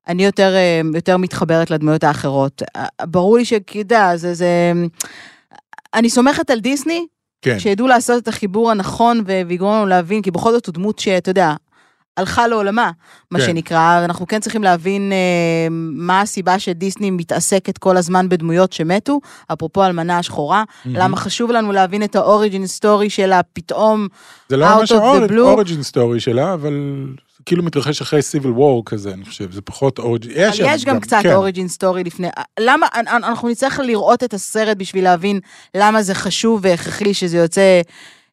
[0.07, 2.61] אני יותר, אמ, יותר מתחברת לדמויות האחרות.
[3.03, 3.45] ברור לי
[3.79, 4.73] יודע, זה, זה...
[5.93, 7.05] אני סומכת על דיסני,
[7.41, 7.59] כן.
[7.59, 11.53] שידעו לעשות את החיבור הנכון ויגרום לנו להבין, כי בכל זאת הוא דמות שאתה יודע,
[12.17, 12.91] הלכה לעולמה,
[13.31, 13.45] מה כן.
[13.45, 19.19] שנקרא, ואנחנו כן צריכים להבין אה, מה הסיבה שדיסני מתעסקת כל הזמן בדמויות שמתו,
[19.53, 24.07] אפרופו אלמנה השחורה, למה חשוב לנו להבין את האוריג'ין סטורי שלה פתאום,
[24.49, 24.91] זה לא ממש.
[24.91, 26.73] ה origin story שלה, אבל
[27.45, 30.31] כאילו מתרחש אחרי Civil War כזה, אני חושב, זה פחות origin.
[30.31, 31.33] אבל יש גם קצת כן.
[31.33, 32.27] origin story לפני,
[32.59, 35.39] למה, אנ- אנ- אנחנו נצטרך לראות את הסרט בשביל להבין
[35.77, 37.81] למה זה חשוב והכרחי שזה יוצא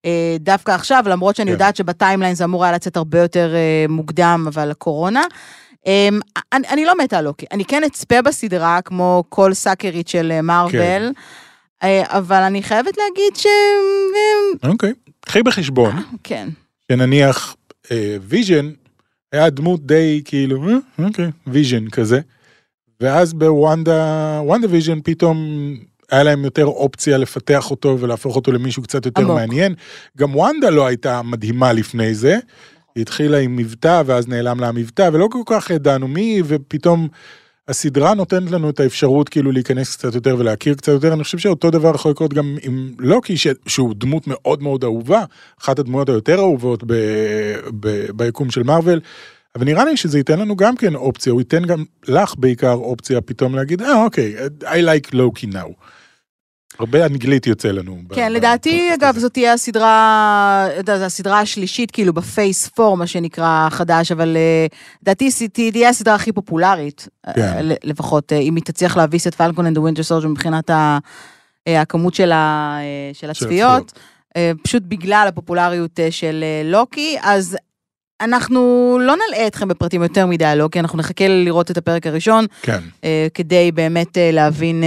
[0.04, 1.52] אה, דווקא עכשיו, למרות שאני כן.
[1.52, 5.22] יודעת שב timeline זה אמור היה לצאת הרבה יותר אה, מוקדם, אבל הקורונה.
[5.86, 6.08] אה,
[6.52, 10.42] אני, אני לא מתה על לוקי, אני כן אצפה בסדרה, כמו כל סאקרית של אה,
[10.42, 11.12] Marvel, כן.
[11.82, 13.46] אה, אבל אני חייבת להגיד ש...
[14.64, 14.92] אה, אוקיי.
[15.20, 16.48] קחי בחשבון כן.
[16.92, 17.56] שנניח
[17.90, 18.70] אה, ויז'ן
[19.32, 22.20] היה דמות די כאילו, אה, אוקיי, ויז'ן כזה.
[23.00, 25.36] ואז בוונדה, WandaVision פתאום
[26.10, 29.36] היה להם יותר אופציה לפתח אותו ולהפוך אותו למישהו קצת יותר עמוק.
[29.36, 29.74] מעניין.
[30.18, 32.38] גם וונדה לא הייתה מדהימה לפני זה.
[32.94, 37.08] היא התחילה עם מבטא ואז נעלם לה המבטא ולא כל כך ידענו מי ופתאום
[37.68, 41.70] הסדרה נותנת לנו את האפשרות כאילו להיכנס קצת יותר ולהכיר קצת יותר, אני חושב שאותו
[41.70, 43.46] דבר יכול לקרות גם עם לוקי, ש...
[43.66, 45.24] שהוא דמות מאוד מאוד אהובה,
[45.60, 46.94] אחת הדמויות היותר אהובות ב...
[47.80, 48.10] ב...
[48.10, 49.00] ביקום של מארוול.
[49.56, 53.20] אבל נראה לי שזה ייתן לנו גם כן אופציה, הוא ייתן גם לך בעיקר אופציה
[53.20, 55.72] פתאום להגיד, אה אוקיי, I like לוקי now.
[56.78, 57.98] הרבה אנגלית יוצא לנו.
[58.14, 64.36] כן, לדעתי, אגב, זאת תהיה הסדרה, הסדרה השלישית, כאילו, בפייס 4, מה שנקרא, חדש, אבל
[64.36, 64.66] אה,
[65.02, 67.66] לדעתי תהיה הסדרה הכי פופולרית, אה, כן.
[67.84, 70.70] לפחות, אה, אם היא תצליח להביס את Falcon and Winter Soldier מבחינת
[71.66, 72.32] הכמות של
[73.30, 73.98] הצפיות,
[74.62, 77.56] פשוט בגלל הפופולריות של לוקי, אז
[78.20, 82.46] אנחנו לא נלאה אתכם בפרטים יותר מדי על לוקי, אנחנו נחכה לראות את הפרק הראשון,
[82.62, 82.80] כן.
[83.34, 84.84] כדי באמת להבין...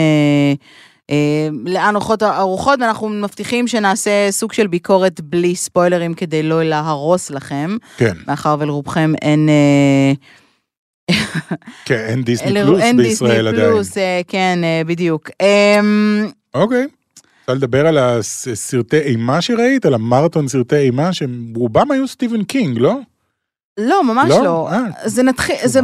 [1.12, 7.30] אה, לאן הולכות הרוחות, ואנחנו מבטיחים שנעשה סוג של ביקורת בלי ספוילרים כדי לא להרוס
[7.30, 7.78] לכם.
[7.98, 8.14] כן.
[8.28, 9.50] מאחר ולרובכם אין...
[9.50, 10.14] אה,
[11.86, 13.64] כן, אין Disney Plus בישראל עדיין.
[13.66, 15.30] אין Disney Plus, אה, כן, בדיוק.
[15.42, 16.88] אמ, אוקיי.
[17.42, 19.86] אפשר לדבר על הסרטי אימה שראית?
[19.86, 23.00] על המרתון סרטי אימה, שרובם היו סטיבן קינג, לא?
[23.80, 24.44] לא, ממש לא.
[24.44, 24.70] לא.
[25.06, 25.80] זה נתחיל, זה...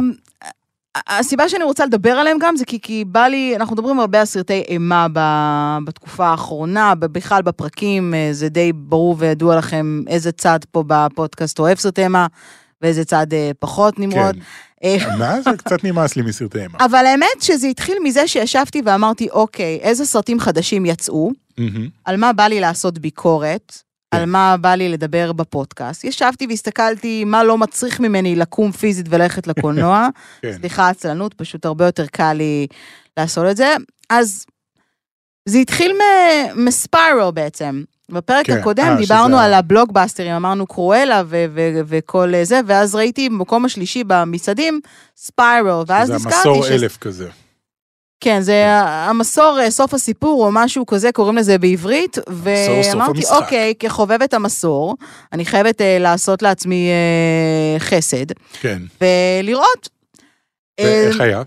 [0.94, 4.24] הסיבה שאני רוצה לדבר עליהם גם זה כי, כי בא לי, אנחנו מדברים הרבה על
[4.24, 5.20] סרטי אימה ב,
[5.84, 11.78] בתקופה האחרונה, בכלל בפרקים, אה, זה די ברור וידוע לכם איזה צד פה בפודקאסט אוהב
[11.78, 12.26] סרטי אימה
[12.82, 14.34] ואיזה צד אה, פחות נמרוד.
[14.34, 14.40] כן.
[15.18, 16.78] מה זה קצת נמאס לי מסרטי אימה.
[16.80, 21.30] אבל האמת שזה התחיל מזה שישבתי ואמרתי, אוקיי, איזה סרטים חדשים יצאו,
[22.04, 24.28] על מה בא לי לעשות ביקורת, על כן.
[24.28, 26.04] מה בא לי לדבר בפודקאסט.
[26.04, 30.08] ישבתי והסתכלתי מה לא מצריך ממני לקום פיזית וללכת לקולנוע.
[30.42, 30.52] כן.
[30.52, 32.66] סליחה, עצלנות, פשוט הרבה יותר קל לי
[33.16, 33.74] לעשות את זה.
[34.10, 34.46] אז
[35.48, 35.92] זה התחיל
[36.56, 37.82] מספיירו בעצם.
[38.08, 39.44] בפרק כן, הקודם אה, דיברנו שזה...
[39.44, 41.22] על הבלוקבאסטרים, אמרנו קרואלה
[41.86, 44.80] וכל זה, ואז ראיתי במקום השלישי במצעדים,
[45.16, 46.36] ספיירו, ואז נזכרתי.
[46.42, 47.28] זה המסור אלף כזה.
[48.22, 48.86] כן, זה כן.
[48.86, 54.96] המסור, אה, סוף הסיפור, או משהו כזה, קוראים לזה בעברית, ואמרתי, אוקיי, כחובבת המסור,
[55.32, 56.90] אני חייבת uh, לעשות לעצמי
[57.76, 58.26] uh, חסד.
[58.60, 58.82] כן.
[59.00, 59.88] ולראות.
[60.80, 61.42] ואיך uh, היה?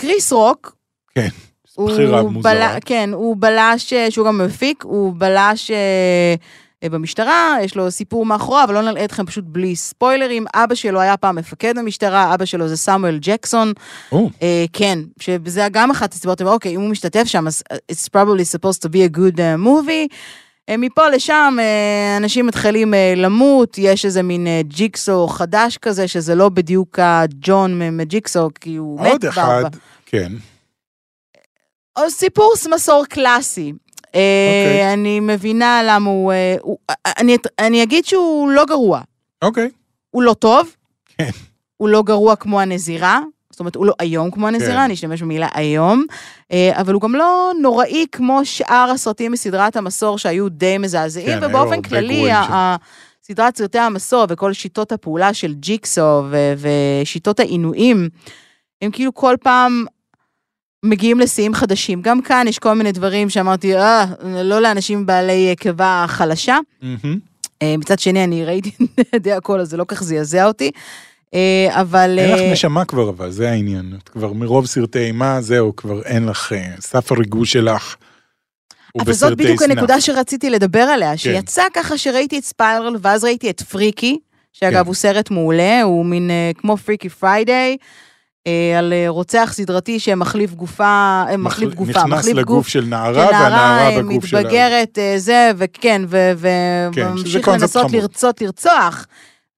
[0.00, 0.76] קריס רוק.
[1.14, 1.28] כן,
[1.78, 2.76] בחירה מוזרה.
[2.84, 5.70] כן, הוא בלש, שהוא גם מפיק, הוא בלש...
[6.84, 10.44] אה, במשטרה, יש לו סיפור מאחוריו, אבל לא נלאה אתכם פשוט בלי ספוילרים.
[10.54, 13.72] אבא שלו היה פעם מפקד המשטרה, אבא שלו זה סמואל ג'קסון.
[14.12, 14.16] Oh.
[14.42, 18.58] אה, כן, שזה גם אחת הסיבות, אוקיי, אם הוא משתתף שם, אז uh, it's probably
[18.58, 20.14] supposed to be a good uh, movie.
[20.78, 21.56] מפה לשם
[22.16, 28.76] אנשים מתחילים למות, יש איזה מין ג'יקסו חדש כזה, שזה לא בדיוק הג'ון מג'יקסו, כי
[28.76, 29.12] הוא מת.
[29.12, 29.64] עוד אחד,
[30.06, 30.32] כן.
[31.98, 33.72] או סיפור מסור קלאסי.
[34.14, 34.92] אוקיי.
[34.92, 36.32] אני מבינה למה הוא...
[36.32, 36.78] אה, הוא
[37.18, 39.00] אני, אני אגיד שהוא לא גרוע.
[39.42, 39.66] אוקיי.
[39.66, 39.70] Okay.
[40.10, 40.76] הוא לא טוב.
[41.18, 41.30] כן.
[41.76, 43.20] הוא לא גרוע כמו הנזירה.
[43.50, 44.80] זאת אומרת, הוא לא איום כמו הנזירה, כן.
[44.80, 46.04] אני אשתמש במילה איום,
[46.52, 51.46] אה, אבל הוא גם לא נוראי כמו שאר הסרטים מסדרת המסור שהיו די מזעזעים, כן,
[51.46, 52.28] ובאופן כללי,
[53.22, 56.22] סדרת סרטי המסור וכל שיטות הפעולה של ג'יקסו
[56.58, 58.08] ושיטות העינויים,
[58.82, 59.84] הם כאילו כל פעם
[60.84, 62.02] מגיעים לשיאים חדשים.
[62.02, 66.58] גם כאן יש כל מיני דברים שאמרתי, אה, לא לאנשים בעלי קיבה חלשה.
[66.82, 67.64] Mm-hmm.
[67.78, 68.70] מצד שני, אני ראיתי
[69.16, 70.70] את זה הכל, אז זה לא כך זעזע אותי.
[71.34, 72.18] אה, אבל...
[72.18, 73.92] אין לך אה, נשמה כבר, אבל זה העניין.
[74.02, 77.96] את כבר מרוב סרטי אימה, זהו, כבר אין לך, סף הריגוש שלך.
[78.98, 79.70] אבל זאת בדיוק snap.
[79.70, 81.16] הנקודה שרציתי לדבר עליה, כן.
[81.16, 84.18] שיצא ככה שראיתי את Spiral, ואז ראיתי את Freaky,
[84.52, 84.86] שאגב כן.
[84.86, 87.76] הוא סרט מעולה, הוא מין כמו Freaky Friday.
[88.46, 92.84] אה, על אה, רוצח סדרתי שמחליף גופה, אה, מחליף גופה, נכנס מחליף לגוף גוף של
[92.84, 94.40] נערה, והנערה בגוף שלה.
[94.40, 99.06] מתבגרת, זה, וכן, וממשיך כן, לנסות לרצות לרצוח.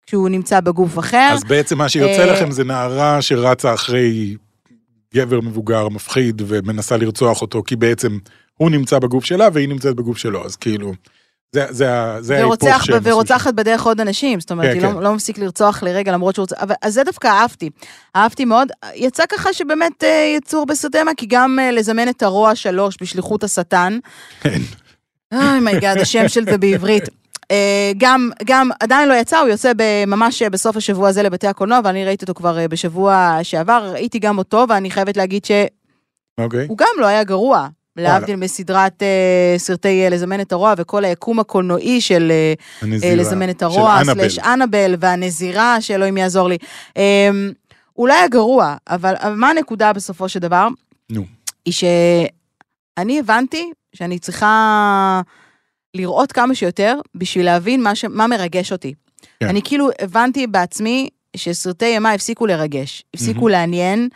[0.06, 1.30] כשהוא נמצא בגוף אחר.
[1.32, 4.36] אז בעצם מה שיוצא לכם זה נערה שרצה אחרי
[5.14, 8.18] גבר מבוגר מפחיד ומנסה לרצוח אותו, כי בעצם
[8.54, 10.92] הוא נמצא בגוף שלה והיא נמצאת בגוף שלו, אז כאילו...
[11.56, 11.86] זה, זה,
[12.20, 14.94] זה ההיפוך שהם ורוצחת בדרך עוד אנשים, זאת אומרת, כן, היא לא- כן.
[14.94, 17.70] לא, לא מפסיק לרצוח לרגע למרות שהוא רוצה, אבל אז זה דווקא אהבתי.
[18.16, 18.68] אהבתי מאוד.
[18.94, 23.44] יצא ככה שבאמת אה, יצור בסרט אימה, כי גם אה, לזמן את הרוע שלוש בשליחות
[23.44, 23.98] השטן.
[24.40, 24.58] כן.
[25.34, 27.04] Oh my God, השם של זה בעברית.
[27.50, 29.72] אה, גם, גם, עדיין לא יצא, הוא יוצא
[30.06, 34.64] ממש בסוף השבוע הזה לבתי הקולנוע, ואני ראיתי אותו כבר בשבוע שעבר, ראיתי גם אותו,
[34.68, 35.66] ואני חייבת להגיד שהוא
[36.40, 36.68] אוקיי.
[36.76, 37.68] גם לא היה גרוע.
[37.96, 43.16] להבדיל מסדרת uh, סרטי uh, לזמן את הרוע וכל היקום הקולנועי של uh, הנזירה, uh,
[43.16, 46.56] לזמן את הרוע, סלש אנבל והנזירה, שאלוהים יעזור לי.
[46.88, 47.00] Um,
[47.98, 50.68] אולי הגרוע, אבל, אבל מה הנקודה בסופו של דבר?
[51.10, 51.24] נו.
[51.64, 55.20] היא שאני הבנתי שאני צריכה
[55.94, 58.04] לראות כמה שיותר בשביל להבין מה, ש...
[58.04, 58.94] מה מרגש אותי.
[59.40, 59.48] כן.
[59.48, 63.50] אני כאילו הבנתי בעצמי שסרטי אימה הפסיקו לרגש, הפסיקו mm-hmm.
[63.50, 64.08] לעניין.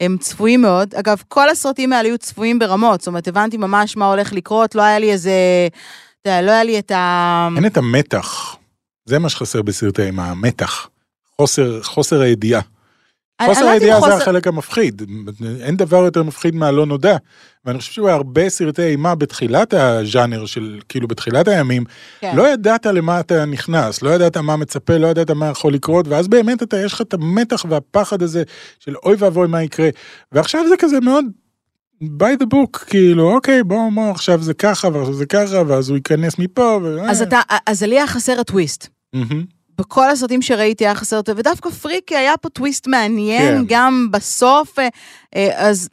[0.00, 0.94] הם צפויים מאוד.
[0.94, 4.82] אגב, כל הסרטים האלה היו צפויים ברמות, זאת אומרת, הבנתי ממש מה הולך לקרות, לא
[4.82, 5.32] היה לי איזה...
[6.20, 7.48] אתה יודע, לא היה לי את ה...
[7.56, 8.56] אין את המתח.
[9.04, 10.88] זה מה שחסר בסרטי אימה, המתח.
[11.36, 12.60] חוסר, חוסר הידיעה.
[13.46, 15.02] חוסר לא הידיעה זה החלק המפחיד.
[15.60, 17.16] אין דבר יותר מפחיד מהלא נודע.
[17.64, 21.84] ואני חושב שהוא הרבה סרטי אימה בתחילת הז'אנר של, כאילו בתחילת הימים,
[22.20, 22.36] כן.
[22.36, 26.28] לא ידעת למה אתה נכנס, לא ידעת מה מצפה, לא ידעת מה יכול לקרות, ואז
[26.28, 28.42] באמת אתה, יש לך את המתח והפחד הזה
[28.78, 29.88] של אוי ואבוי מה יקרה.
[30.32, 31.24] ועכשיו זה כזה מאוד
[32.02, 35.96] by the book, כאילו, אוקיי, בוא, בוא, עכשיו זה ככה, ועכשיו זה ככה, ואז הוא
[35.96, 37.10] ייכנס מפה, ו...
[37.10, 38.88] אז אתה, אז לי היה חסר הטוויסט.
[39.78, 43.64] בכל הסרטים שראיתי היה חסר אותו, ודווקא פריקי היה פה טוויסט מעניין, כן.
[43.68, 44.88] גם בסוף, אה,
[45.36, 45.88] אה, אז,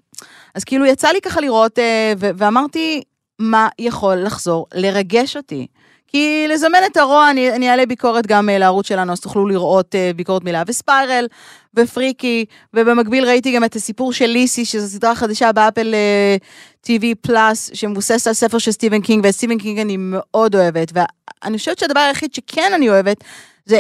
[0.56, 3.02] אז כאילו יצא לי ככה לראות, אה, ו- ואמרתי,
[3.40, 5.68] מה יכול לחזור לרגש אותי?
[6.08, 10.44] כי לזמן את הרוע, אני, אני אעלה ביקורת גם לערוץ שלנו, אז תוכלו לראות ביקורת
[10.44, 11.28] מילה, וספיירל,
[11.74, 15.96] ו Freaky, ובמקביל ראיתי גם את הסיפור של ליסי, שזו סדרה חדשה ב Apple
[16.88, 21.58] TV Plus, שמבוססת על ספר של סטיבן קינג, ואת סטיבן קינג אני מאוד אוהבת, ואני
[21.58, 23.24] חושבת שהדבר היחיד שכן אני אוהבת,
[23.66, 23.80] זה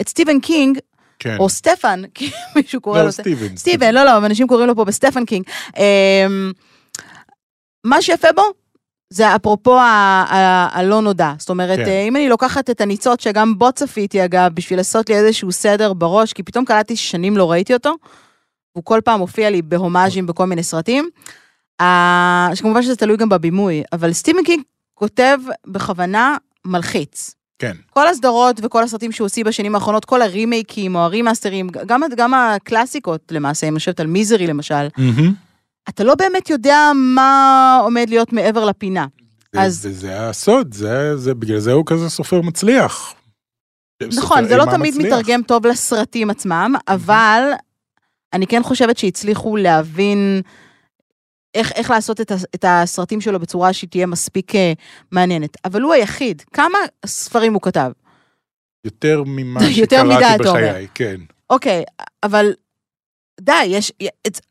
[0.00, 0.78] את סטיבן קינג,
[1.18, 1.36] כן.
[1.38, 3.12] או סטפן, כי מישהו קורא לא, לו...
[3.12, 3.56] סטיבן.
[3.56, 5.44] סטיבן, לא, לא, אנשים קוראים לו פה בסטפן קינג.
[5.76, 6.52] אמ,
[7.84, 8.42] מה שיפה בו,
[9.10, 9.78] זה אפרופו
[10.72, 11.32] הלא נודע.
[11.38, 12.04] זאת אומרת, כן.
[12.08, 16.32] אם אני לוקחת את הניצוץ, שגם בו צפיתי אגב, בשביל לעשות לי איזשהו סדר בראש,
[16.32, 17.94] כי פתאום קלטתי ששנים לא ראיתי אותו,
[18.72, 21.08] הוא כל פעם מופיע לי בהומאז'ים בכל מיני סרטים,
[22.54, 24.62] שכמובן שזה תלוי גם בבימוי, אבל סטיבן קינג
[24.94, 27.34] כותב בכוונה מלחיץ.
[27.60, 27.76] כן.
[27.90, 33.20] כל הסדרות וכל הסרטים שהוא הוציא בשנים האחרונות, כל הרימייקים או הרימאסטרים, גם, גם הקלאסיקות
[33.30, 35.34] למעשה, אם אני חושבת על Misery למשל, מהמם.
[35.88, 39.06] אתה לא באמת יודע מה עומד להיות מעבר לפינה.
[39.52, 43.14] זה- אז- וזה הסוד, זה, זה, בגלל זה הוא כזה סופר מצליח.
[44.02, 45.06] נכון, זה לא תמיד מצליח.
[45.18, 47.42] מתרגם טוב לסרטים עצמם, אבל
[48.32, 50.42] אני כן חושבת שהצליחו להבין
[51.54, 54.72] איך, איך לעשות את, ה- את הסרטים שלו בצורה שהיא תהיה מספיק אה,
[55.12, 55.56] מעניינת.
[55.64, 56.42] אבל הוא היחיד.
[56.52, 57.90] כמה ספרים הוא כתב?
[58.84, 59.60] יותר ממה
[60.40, 60.42] שקראתי.
[60.70, 61.16] בחיי, כן.
[61.50, 61.84] אוקיי,
[62.22, 62.52] אבל
[63.40, 63.92] די, יש,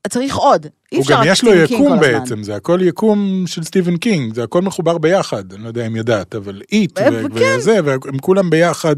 [0.09, 0.65] צריך עוד.
[0.91, 2.19] אי הוא אפשר גם רק יש לו סטיבן קינג יקום כל הזמן.
[2.19, 5.95] בעצם, זה הכל יקום של סטיבן קינג, זה הכל מחובר ביחד, אני לא יודע אם
[5.95, 7.13] ידעת, אבל It כן.
[7.33, 8.95] וזה, והם כולם ביחד,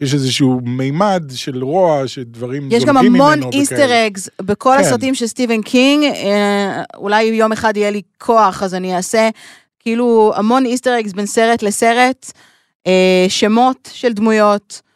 [0.00, 4.06] יש איזשהו מימד של רוע, שדברים יש גם המון Easter.
[4.06, 4.80] eggs בכל כן.
[4.80, 9.28] הסרטים של סטיבן קינג, אה, אולי יום אחד יהיה לי כוח, אז אני אעשה
[9.80, 12.32] כאילו המון Easter eggs בין סרט לסרט,
[12.86, 14.87] אה, שמות של דמויות,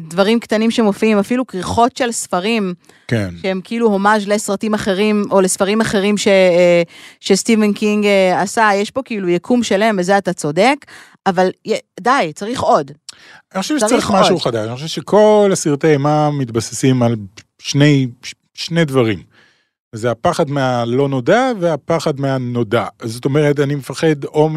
[0.00, 2.74] דברים קטנים שמופיעים, אפילו כריכות של ספרים,
[3.08, 3.28] כן.
[3.42, 6.82] שהם כאילו הומאז' לסרטים אחרים, או לספרים אחרים ש, אה,
[7.20, 10.76] שסטיבן קינג אה, עשה, יש פה כאילו יקום שלם, בזה אתה צודק,
[11.26, 11.50] אבל
[12.00, 12.90] די, צריך עוד.
[13.54, 14.20] אני חושב צריך שצריך עוד.
[14.20, 17.16] משהו חדש, אני חושב שכל הסרטי אימה מתבססים על
[17.58, 18.06] שני,
[18.54, 19.22] שני דברים.
[19.92, 22.86] זה הפחד מהלא נודע והפחד מהנודע.
[23.02, 24.50] זאת אומרת, אני מפחד או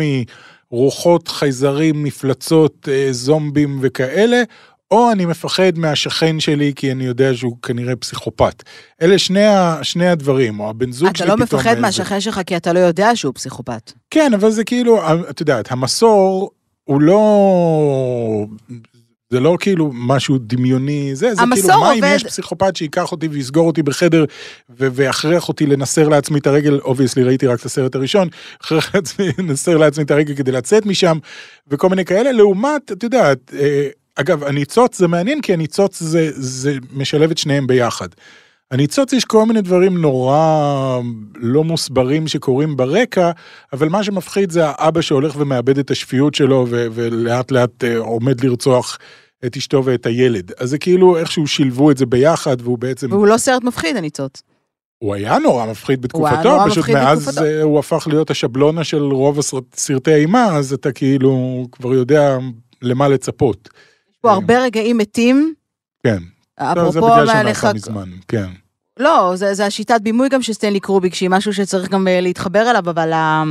[0.71, 4.43] מרוחות, חייזרים, מפלצות, אה, זומבים וכאלה,
[4.91, 8.63] או אני מפחד מהשכן שלי כי אני יודע שהוא כנראה פסיכופת.
[9.01, 11.59] אלה שני, ה- שני הדברים, או הבן זוג אתה שלי לא פתאום...
[11.59, 13.91] מפחד איזה- מהשכן שלך כי אתה לא יודע שהוא פסיכופת.
[14.09, 14.99] כן, אבל זה כאילו,
[15.29, 16.51] את יודעת, המסור
[16.83, 18.45] הוא לא...
[19.29, 23.27] זה לא כאילו משהו דמיוני, זה, זה כאילו, מה אם עובד- יש פסיכופת שייקח אותי
[23.27, 24.25] ויסגור אותי בחדר
[24.79, 28.27] ו- ויכריח אותי לנסר לעצמי את הרגל, obviously ראיתי רק את הסרט הראשון,
[29.37, 31.17] לנסר לעצמי את הרגל כדי לצאת משם,
[31.67, 36.73] וכל מיני כאלה, לעומת, את יודעת, אה, אגב, הניצוץ זה מעניין, כי הניצוץ זה, זה
[36.93, 38.07] משלב את שניהם ביחד.
[38.71, 40.99] הניצוץ יש כל מיני דברים נורא
[41.35, 43.31] לא מוסברים שקורים ברקע,
[43.73, 48.43] אבל מה שמפחיד זה האבא שהולך ומאבד את השפיות שלו ו- ולאט לאט אה, עומד
[48.43, 48.97] לרצוח
[49.45, 50.51] את אשתו ואת הילד.
[50.57, 54.43] אז זה כאילו איכשהו שילבו את זה ביחד והוא בעצם, והוא לא סרט מפחיד, הניצוץ.
[54.97, 57.45] הוא היה נורא מפחיד הוא היה בתקופתו, נורא פשוט מאז בתקופתו.
[57.45, 62.37] אה, הוא הפך להיות השבלונה של רוב הסרט- סרטי האימה, אז אתה כאילו כבר יודע
[62.81, 63.69] למה לצפות.
[64.21, 65.53] פה הרבה רגעים מתים,
[66.03, 66.17] כן.
[66.59, 67.59] לא, זה אפרופו בגלל מה לך...
[67.59, 68.47] שנעשה מזמן, כן.
[68.99, 72.69] לא, זה, זה השיטת בימוי גם של סטנלי קרוביק, שהיא משהו שצריך גם אה, להתחבר
[72.69, 73.43] אליו, אבל ה-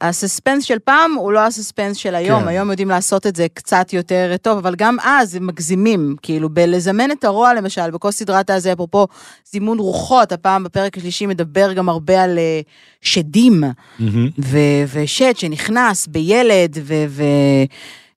[0.00, 2.48] הסספנס של פעם הוא לא הסספנס של היום, כן.
[2.48, 7.10] היום יודעים לעשות את זה קצת יותר טוב, אבל גם אז הם מגזימים, כאילו בלזמן
[7.10, 9.06] את הרוע למשל, בכל סדרת הזה, אפרופו
[9.50, 12.60] זימון רוחות, הפעם בפרק השלישי מדבר גם הרבה על אה,
[13.00, 14.28] שדים, מהמם.
[14.38, 16.94] ו- ושד שנכנס בילד, ו...
[17.08, 17.22] ו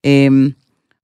[0.05, 0.49] אמ,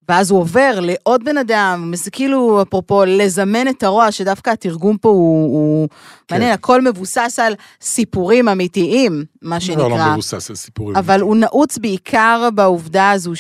[0.10, 5.10] ואז הוא עובר לעוד בן אדם, זה כאילו, אפרופו, לזמן את הרוע, שדווקא התרגום פה
[5.10, 5.88] הוא, הוא
[6.28, 6.36] כן.
[6.36, 10.14] מעניין, הכל מבוסס על סיפורים אמיתיים, מה זה לא שנקרא.
[10.14, 10.96] מבוסס על סיפורים.
[10.96, 13.32] אבל הוא נעוץ בעיקר בעובדה הזו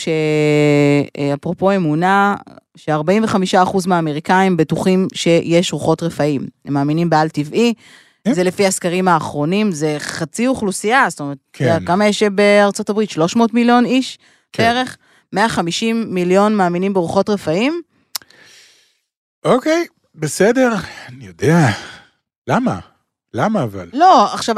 [1.16, 2.36] שאפרופו אמונה,
[2.76, 6.48] ש-45% מהאמריקאים בטוחים שיש רוחות רפאים.
[6.66, 7.74] הם מאמינים בעל טבעי,
[8.24, 8.34] כן.
[8.34, 11.86] זה לפי הסקרים האחרונים, זה חצי אוכלוסייה, זאת אומרת, כן.
[11.86, 13.10] כמה יש בארצות הברית?
[13.10, 14.18] 300 מיליון איש
[14.54, 14.64] כן.
[14.64, 14.98] בערך?
[15.34, 17.82] 150 מיליון מאמינים ברוחות רפאים?
[19.46, 20.70] אוקיי, בסדר,
[21.08, 21.68] אני יודע.
[22.48, 22.80] למה?
[23.34, 23.90] למה אבל?
[23.94, 24.56] לא, עכשיו,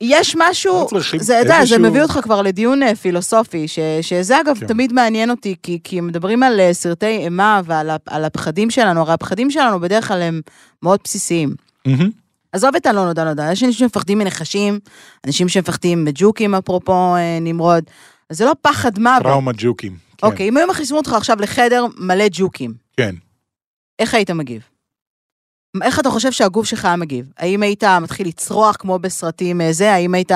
[0.00, 4.40] יש משהו, לא זה, אתה יודע, זה מביא אותך כבר לדיון אה, פילוסופי, ש, שזה
[4.40, 4.66] אגב כן.
[4.66, 9.12] תמיד מעניין אותי, כי, כי מדברים על אה, סרטי אימה ועל על הפחדים שלנו, הרי
[9.12, 10.40] הפחדים שלנו בדרך כלל הם
[10.82, 11.54] מאוד בסיסיים.
[12.52, 14.78] עזוב את הלא נודע נודע, יש אנשים שמפחדים מנחשים,
[15.26, 17.84] אנשים שמפחדים מג'וקים, אפרופו אה, נמרוד,
[18.30, 19.22] אז זה לא פחד מוות.
[19.22, 19.96] טראומה ג'וקים.
[20.18, 23.14] כן, אוקיי, אם היו מכניסים אותך עכשיו לחדר מלא ג'וקים, כן.
[23.98, 24.62] איך היית מגיב?
[25.82, 27.32] איך אתה חושב שהגוף שלך היה מגיב?
[27.36, 29.92] האם היית מתחיל לצרוח כמו בסרטים אה, זה?
[29.92, 30.32] האם היית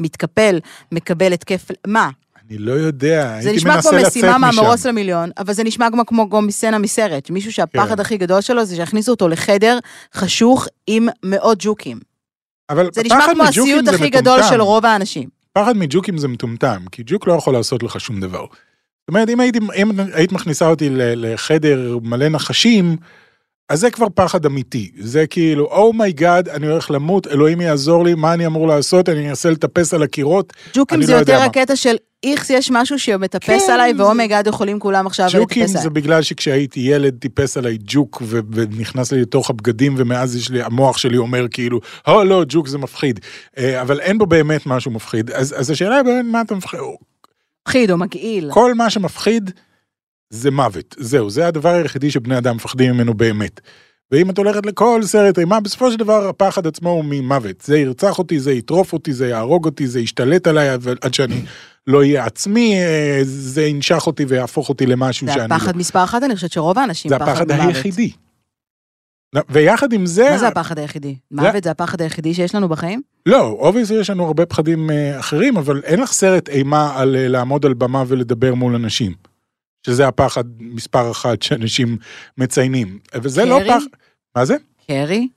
[0.00, 0.58] מתקפל,
[0.92, 1.70] מקבל התקף...
[1.86, 2.10] מה?
[2.48, 4.40] אני לא יודע, זה הייתי נשמע מנסה כמו לצאת משימה משם.
[4.40, 7.30] מהמרוץ למיליון, אבל זה נשמע כמו, כמו, כמו מסצנה מסרט.
[7.30, 8.00] מישהו שהפחד כן.
[8.00, 9.78] הכי גדול שלו זה שיכניסו אותו לחדר
[10.14, 11.98] חשוך עם מאות ג'וקים.
[12.70, 14.54] אבל זה נשמע כמו הסיוט זה הכי גדול מטומטם.
[14.54, 15.35] של רוב האנשים.
[15.56, 18.40] פחד מג'וקים זה מטומטם, כי ג'וק לא יכול לעשות לך שום דבר.
[18.40, 22.96] זאת אומרת, אם, הייתי, אם היית מכניסה אותי לחדר מלא נחשים,
[23.68, 24.90] אז זה כבר פחד אמיתי.
[24.98, 29.08] זה כאילו, oh my god, אני הולך למות, אלוהים יעזור לי, מה אני אמור לעשות?
[29.08, 30.52] אני אנסה לטפס על הקירות.
[30.74, 31.46] ג'וקים אני זה לא יודע יותר מה.
[31.46, 31.94] הקטע של
[32.24, 35.62] איכס יש משהו שמטפס כן, עליי, זה- ו oh my god יכולים כולם עכשיו ג'וקים
[35.62, 35.90] לטפס זה עליי.
[35.90, 40.98] בגלל שכשהייתי ילד טיפס עליי ג'וק ו- ונכנס לי לתוך הבגדים ומאז יש לי, המוח
[40.98, 43.20] שלי אומר כאילו, או לא, ג'וק זה מפחיד.
[43.58, 45.30] אה, אבל אין בו באמת משהו מפחיד.
[45.30, 46.80] אז, אז השאלה היא באמת מה אתה מפחיד.
[47.68, 48.50] מפחיד או מגעיל.
[48.52, 49.50] כל מה שמפחיד
[50.30, 50.94] זה מוות.
[50.98, 53.60] זהו, זה הדבר היחידי שבני אדם מפחדים ממנו באמת.
[54.10, 57.60] ואם את הולכת לכל סרט אימה, בסופו של דבר הפחד עצמו הוא ממוות.
[57.60, 60.68] זה ירצח אותי, זה יטרוף אותי, זה יהרוג אותי, זה ישתלט עליי
[61.00, 61.42] עד שאני
[61.86, 65.54] לא אהיה עצמי, אה, זה ינשך אותי ויהפוך אותי למשהו זה שאני לא.
[65.54, 67.76] הפחד מספר אחת, אני חושבת שרוב האנשים זה פחד הפחד ממוות.
[67.76, 68.10] היחידי.
[69.32, 70.30] לא, ויחד עם זה...
[70.30, 71.16] מה זה הפחד היחידי?
[71.30, 73.02] מוות זה הפחד היחידי שיש לנו בחיים?
[73.26, 77.28] לא, obviously יש לנו הרבה פחדים אה, אחרים, אבל אין לך סרט אימה על אה,
[77.28, 79.12] לעמוד על במה ולדבר מול אנשים.
[79.86, 81.96] שזה הפחד מספר אחת שאנשים
[82.38, 82.98] מציינים.
[83.14, 83.68] וזה לא קרי?
[83.68, 83.86] פחד...
[84.36, 84.56] מה זה?
[84.86, 85.28] קרי?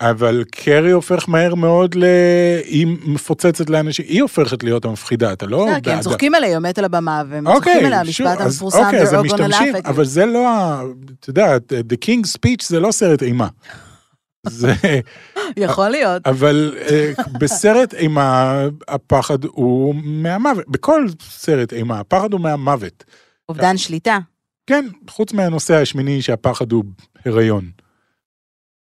[0.00, 2.04] אבל קרי הופך מהר מאוד ל...
[2.64, 5.66] היא מפוצצת לאנשים, היא הופכת להיות המפחידה, אתה לא...
[5.66, 6.00] בסדר, כי הם.
[6.00, 9.12] צוחקים עליה, היא עומדת על הבמה, והם אוקיי, צוחקים עליה, שוב, המשפט המפורסם, אוקיי, אז
[9.12, 9.74] הם משתמשים.
[9.84, 10.82] אבל זה לא ה...
[11.20, 13.48] אתה יודע, The King's Speech זה לא סרט אימה.
[14.46, 14.72] זה...
[15.56, 16.26] יכול להיות.
[16.26, 20.64] אבל אה, בסרט אימה, הפחד הוא מהמוות.
[20.68, 23.04] בכל סרט אימה, הפחד הוא מהמוות.
[23.48, 24.18] אובדן שליטה.
[24.66, 26.84] כן, חוץ מהנושא השמיני שהפחד הוא
[27.26, 27.70] הריון.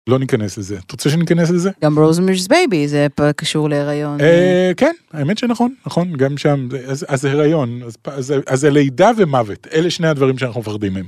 [0.09, 0.77] לא ניכנס לזה.
[0.77, 1.69] אתה רוצה שניכנס לזה?
[1.83, 4.21] גם Rosemary's Baby, זה קשור להיריון.
[4.21, 9.89] אה, כן, האמת שנכון, נכון, גם שם, אז- זה הריון, אז זה לידה ומוות, אלה
[9.89, 11.05] שני הדברים שאנחנו מפחדים מהם.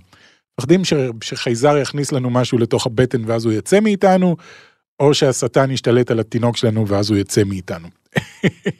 [0.59, 0.81] מפחדים
[1.23, 4.35] שחייזר יכניס לנו משהו לתוך הבטן ואז הוא יצא מאיתנו,
[4.99, 7.87] או שהשטן ישתלט על התינוק שלנו ואז הוא יצא מאיתנו.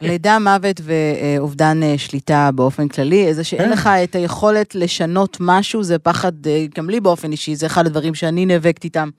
[0.02, 3.72] לידה, מוות ואובדן אה, שליטה באופן כללי, זה שאין כן.
[3.72, 8.16] לך את היכולת לשנות משהו, זה פחד, אה, גם לי באופן אישי, זה אחד הדברים
[8.16, 9.10] שאני נאבקת איתם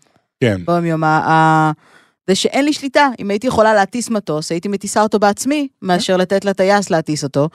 [0.41, 1.05] כן, ביום יום.
[1.05, 1.73] ה- ה-
[2.29, 6.45] זה שאין לי שליטה, אם הייתי יכולה להטיס מטוס, הייתי מטיסה אותו בעצמי, מאשר לתת
[6.45, 7.49] לטייס להטיס אותו.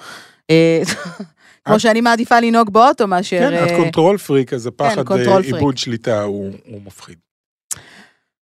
[0.49, 0.82] אה,
[1.66, 3.49] כמו שאני מעדיפה לנהוג באוטו מאשר...
[3.49, 5.45] כן, את control freak, אז הפחד פריק.
[5.45, 6.51] איבוד שליטה הוא
[6.86, 7.18] מפחיד.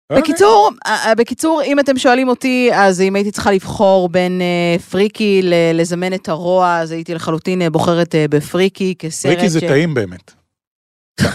[0.10, 0.22] אוקיי.
[0.24, 5.42] בקיצור, אה, בקיצור, אם אתם שואלים אותי, אז אם הייתי צריכה לבחור בין אה, Freaky
[5.44, 9.60] ל- לזמן את הרוע, אז הייתי לחלוטין אה, בוחרת אה, ב Freaky כסרט Freaky זה
[9.60, 10.32] טעים באמת.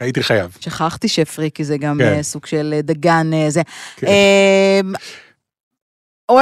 [0.00, 0.56] הייתי חייב.
[0.60, 2.04] שכחתי ש Freaky זה גם כן.
[2.04, 3.62] אה, סוג של אה, דגן אה, זה.
[3.96, 4.06] כן.
[4.06, 4.92] אמ,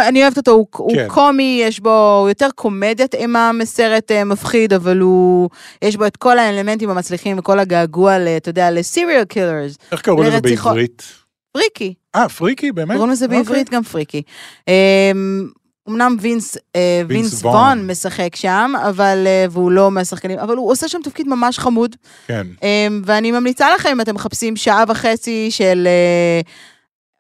[0.09, 1.09] אני אוהבת אותו, הוא, הוא כן.
[1.09, 5.51] קומי, יש בו הוא יותר קומדיית אימה מסרט אה, מפחיד, אבל הוא,
[5.83, 9.77] יש בו את כל האלמנטים המצליחים וכל הגעגוע, אתה יודע, ל serial killers.
[9.93, 10.41] איך קראו לזה.
[10.41, 11.28] בעברית?
[11.53, 12.95] Freaky, אה, Freaky, באמת?
[12.97, 13.39] קוראים לזה אוקיי.
[13.39, 14.23] בעברית גם Freaky.
[14.69, 15.49] אמ,
[15.89, 17.91] אמנם וינס, אה, וינס וון.
[17.91, 21.97] משחק שם, אבל, אה, והוא לא מהשחקנים, אבל הוא עושה שם תפקיד ממש חמוד.
[22.27, 22.47] כן.
[22.63, 25.87] אמ, ואני ממליצה לכם, אם אתם מחפשים שעה וחצי של...
[25.87, 26.41] אה,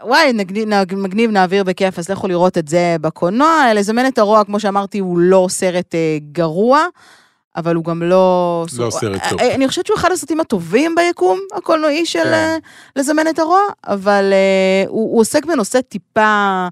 [0.08, 3.62] וואי, נגניב, נג- מגניב, נעביר בכיף, אז לכו לראות את זה בקולנוע.
[3.74, 5.94] לזמן את הרוע, כמו שאמרתי, הוא לא סרט
[6.32, 6.84] גרוע,
[7.58, 8.64] אבל הוא גם לא...
[8.78, 9.40] לא סרט טוב.
[9.40, 12.32] אה, אני חושבת שהוא אחד הסרטים הטובים ביקום הקולנועי של כן.
[12.32, 12.56] אה,
[12.96, 16.68] לזמן את הרוע, אבל אה, הוא, הוא עוסק בנושא טיפה,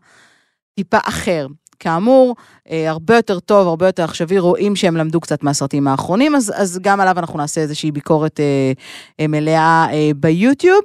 [0.75, 1.47] טיפה אחר.
[1.81, 2.37] כאמור,
[2.71, 6.79] אה, הרבה יותר טוב, הרבה יותר עכשווי, רואים שהם למדו קצת מהסרטים האחרונים, אז, אז
[6.83, 8.73] גם עליו אנחנו נעשה איזושהי ביקורת אה,
[9.21, 10.81] אה, מלאה אה, ביוטיוב.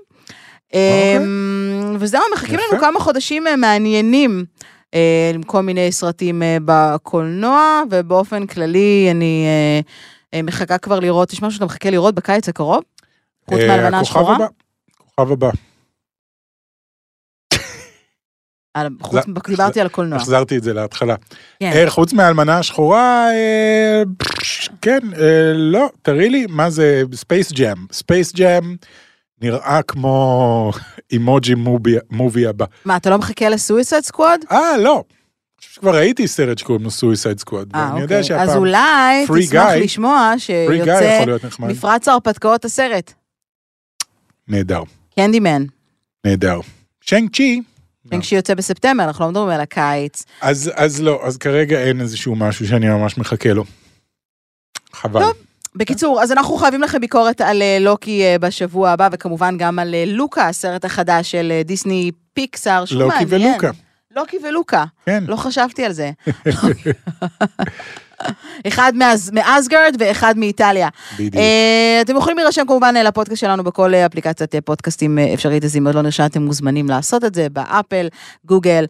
[0.73, 1.17] אה,
[1.99, 2.65] וזהו, מחכים אוקיי.
[2.65, 2.75] יפה.
[2.75, 4.45] לנו כמה חודשים אה, מעניינים.
[4.93, 9.45] אה, עם כל מיני סרטים אה, בקולנוע, ובאופן כללי אני
[10.33, 12.83] אה, מחכה כבר לראות, יש משהו שאתה מחכה לראות בקיץ הקרוב?
[13.49, 14.37] חוץ מהלבנה השחורה?
[14.97, 15.49] כוכב הבא.
[19.01, 20.17] חוץ, דיברתי על הקולנוע.
[20.17, 21.15] החזרתי את זה להתחלה.
[21.59, 21.85] כן.
[21.89, 23.27] חוץ מהאלמנה השחורה,
[24.81, 24.99] כן,
[25.55, 27.85] לא, תראי לי, מה זה Space Jam.
[27.91, 28.75] Space Jam
[29.41, 30.71] נראה כמו
[31.11, 32.65] Emoji Movie- Movie הבא.
[32.85, 34.39] מה, אתה לא מחכה ל Suicide Squad?
[34.51, 35.03] אה, לא.
[35.59, 37.69] שכבר ראיתי סרט שקוראים לו Suicide Squad.
[37.75, 38.19] אה, אוקיי.
[38.19, 41.25] אז שהפעם אולי Free תשמח Guy- לשמוע שיוצא.
[41.59, 43.13] מפרץ ההרפתקאות הסרט.
[44.47, 44.81] נהדר,
[45.15, 45.63] Candyman.
[46.25, 46.59] נהדר.
[47.01, 47.61] Shang-Chi,
[48.21, 50.23] שיוצא בספטמבר, אנחנו לא מדברים על הקיץ.
[50.41, 53.63] אז, אז לא, אז כרגע אין איזשהו משהו שאני ממש מחכה לו.
[54.93, 55.21] חבל.
[55.21, 55.33] טוב.
[55.75, 59.93] בקיצור, אז אנחנו חייבים לכם ביקורת על אה, לוקי אה, בשבוע הבא, וכמובן גם על
[59.95, 63.49] אה, לוקה, הסרט החדש של דיסני פיקסאר, שהוא לוקי מעניין.
[63.51, 63.71] ולוקה.
[64.15, 65.23] לוקי ולוקה, כן.
[65.27, 66.11] לא חשבתי על זה.
[68.67, 70.89] אחד מאז- מאסגרד ואחד מאיטליה.
[71.19, 71.35] בדיוק.
[72.01, 76.41] אתם יכולים להירשם כמובן לפודקאסט שלנו בכל אפליקציית פודקאסטים אפשרית, אז אם עוד לא נרשמתם
[76.41, 78.07] מוזמנים לעשות את זה באפל,
[78.45, 78.85] גוגל,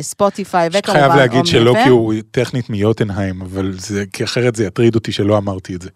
[0.00, 1.88] ספוטיפיי וכמובן חייב להגיד שלוקי.
[1.88, 5.88] הוא טכנית מיוטנהיים, אבל זה, כי אחרת זה יטריד אותי שלא אמרתי את זה.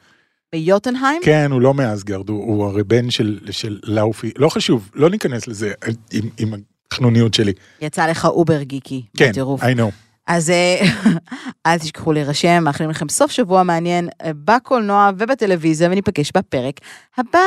[0.52, 1.22] ביוטנהיים?
[1.24, 5.46] כן, הוא לא מאסגרד, הוא, הוא הרי בן של, של לאופי, לא חשוב, לא ניכנס
[5.46, 5.72] לזה
[6.12, 6.54] עם, עם
[6.92, 7.52] החנוניות שלי.
[7.80, 9.02] יצא לך over geeky.
[9.16, 9.62] כן, בטירוף.
[9.62, 9.90] I know.
[10.26, 10.86] אז אה,
[11.66, 16.80] אל תשכחו להירשם, מאחלים לכם סוף שבוע מעניין אה, בקולנוע ובטלוויזיה, וניפגש בפרק
[17.18, 17.38] הבא.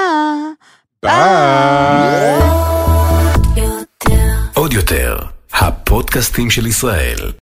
[1.03, 2.39] ביי.
[4.53, 5.17] עוד יותר,
[5.53, 7.31] הפודקאסטים של ישראל.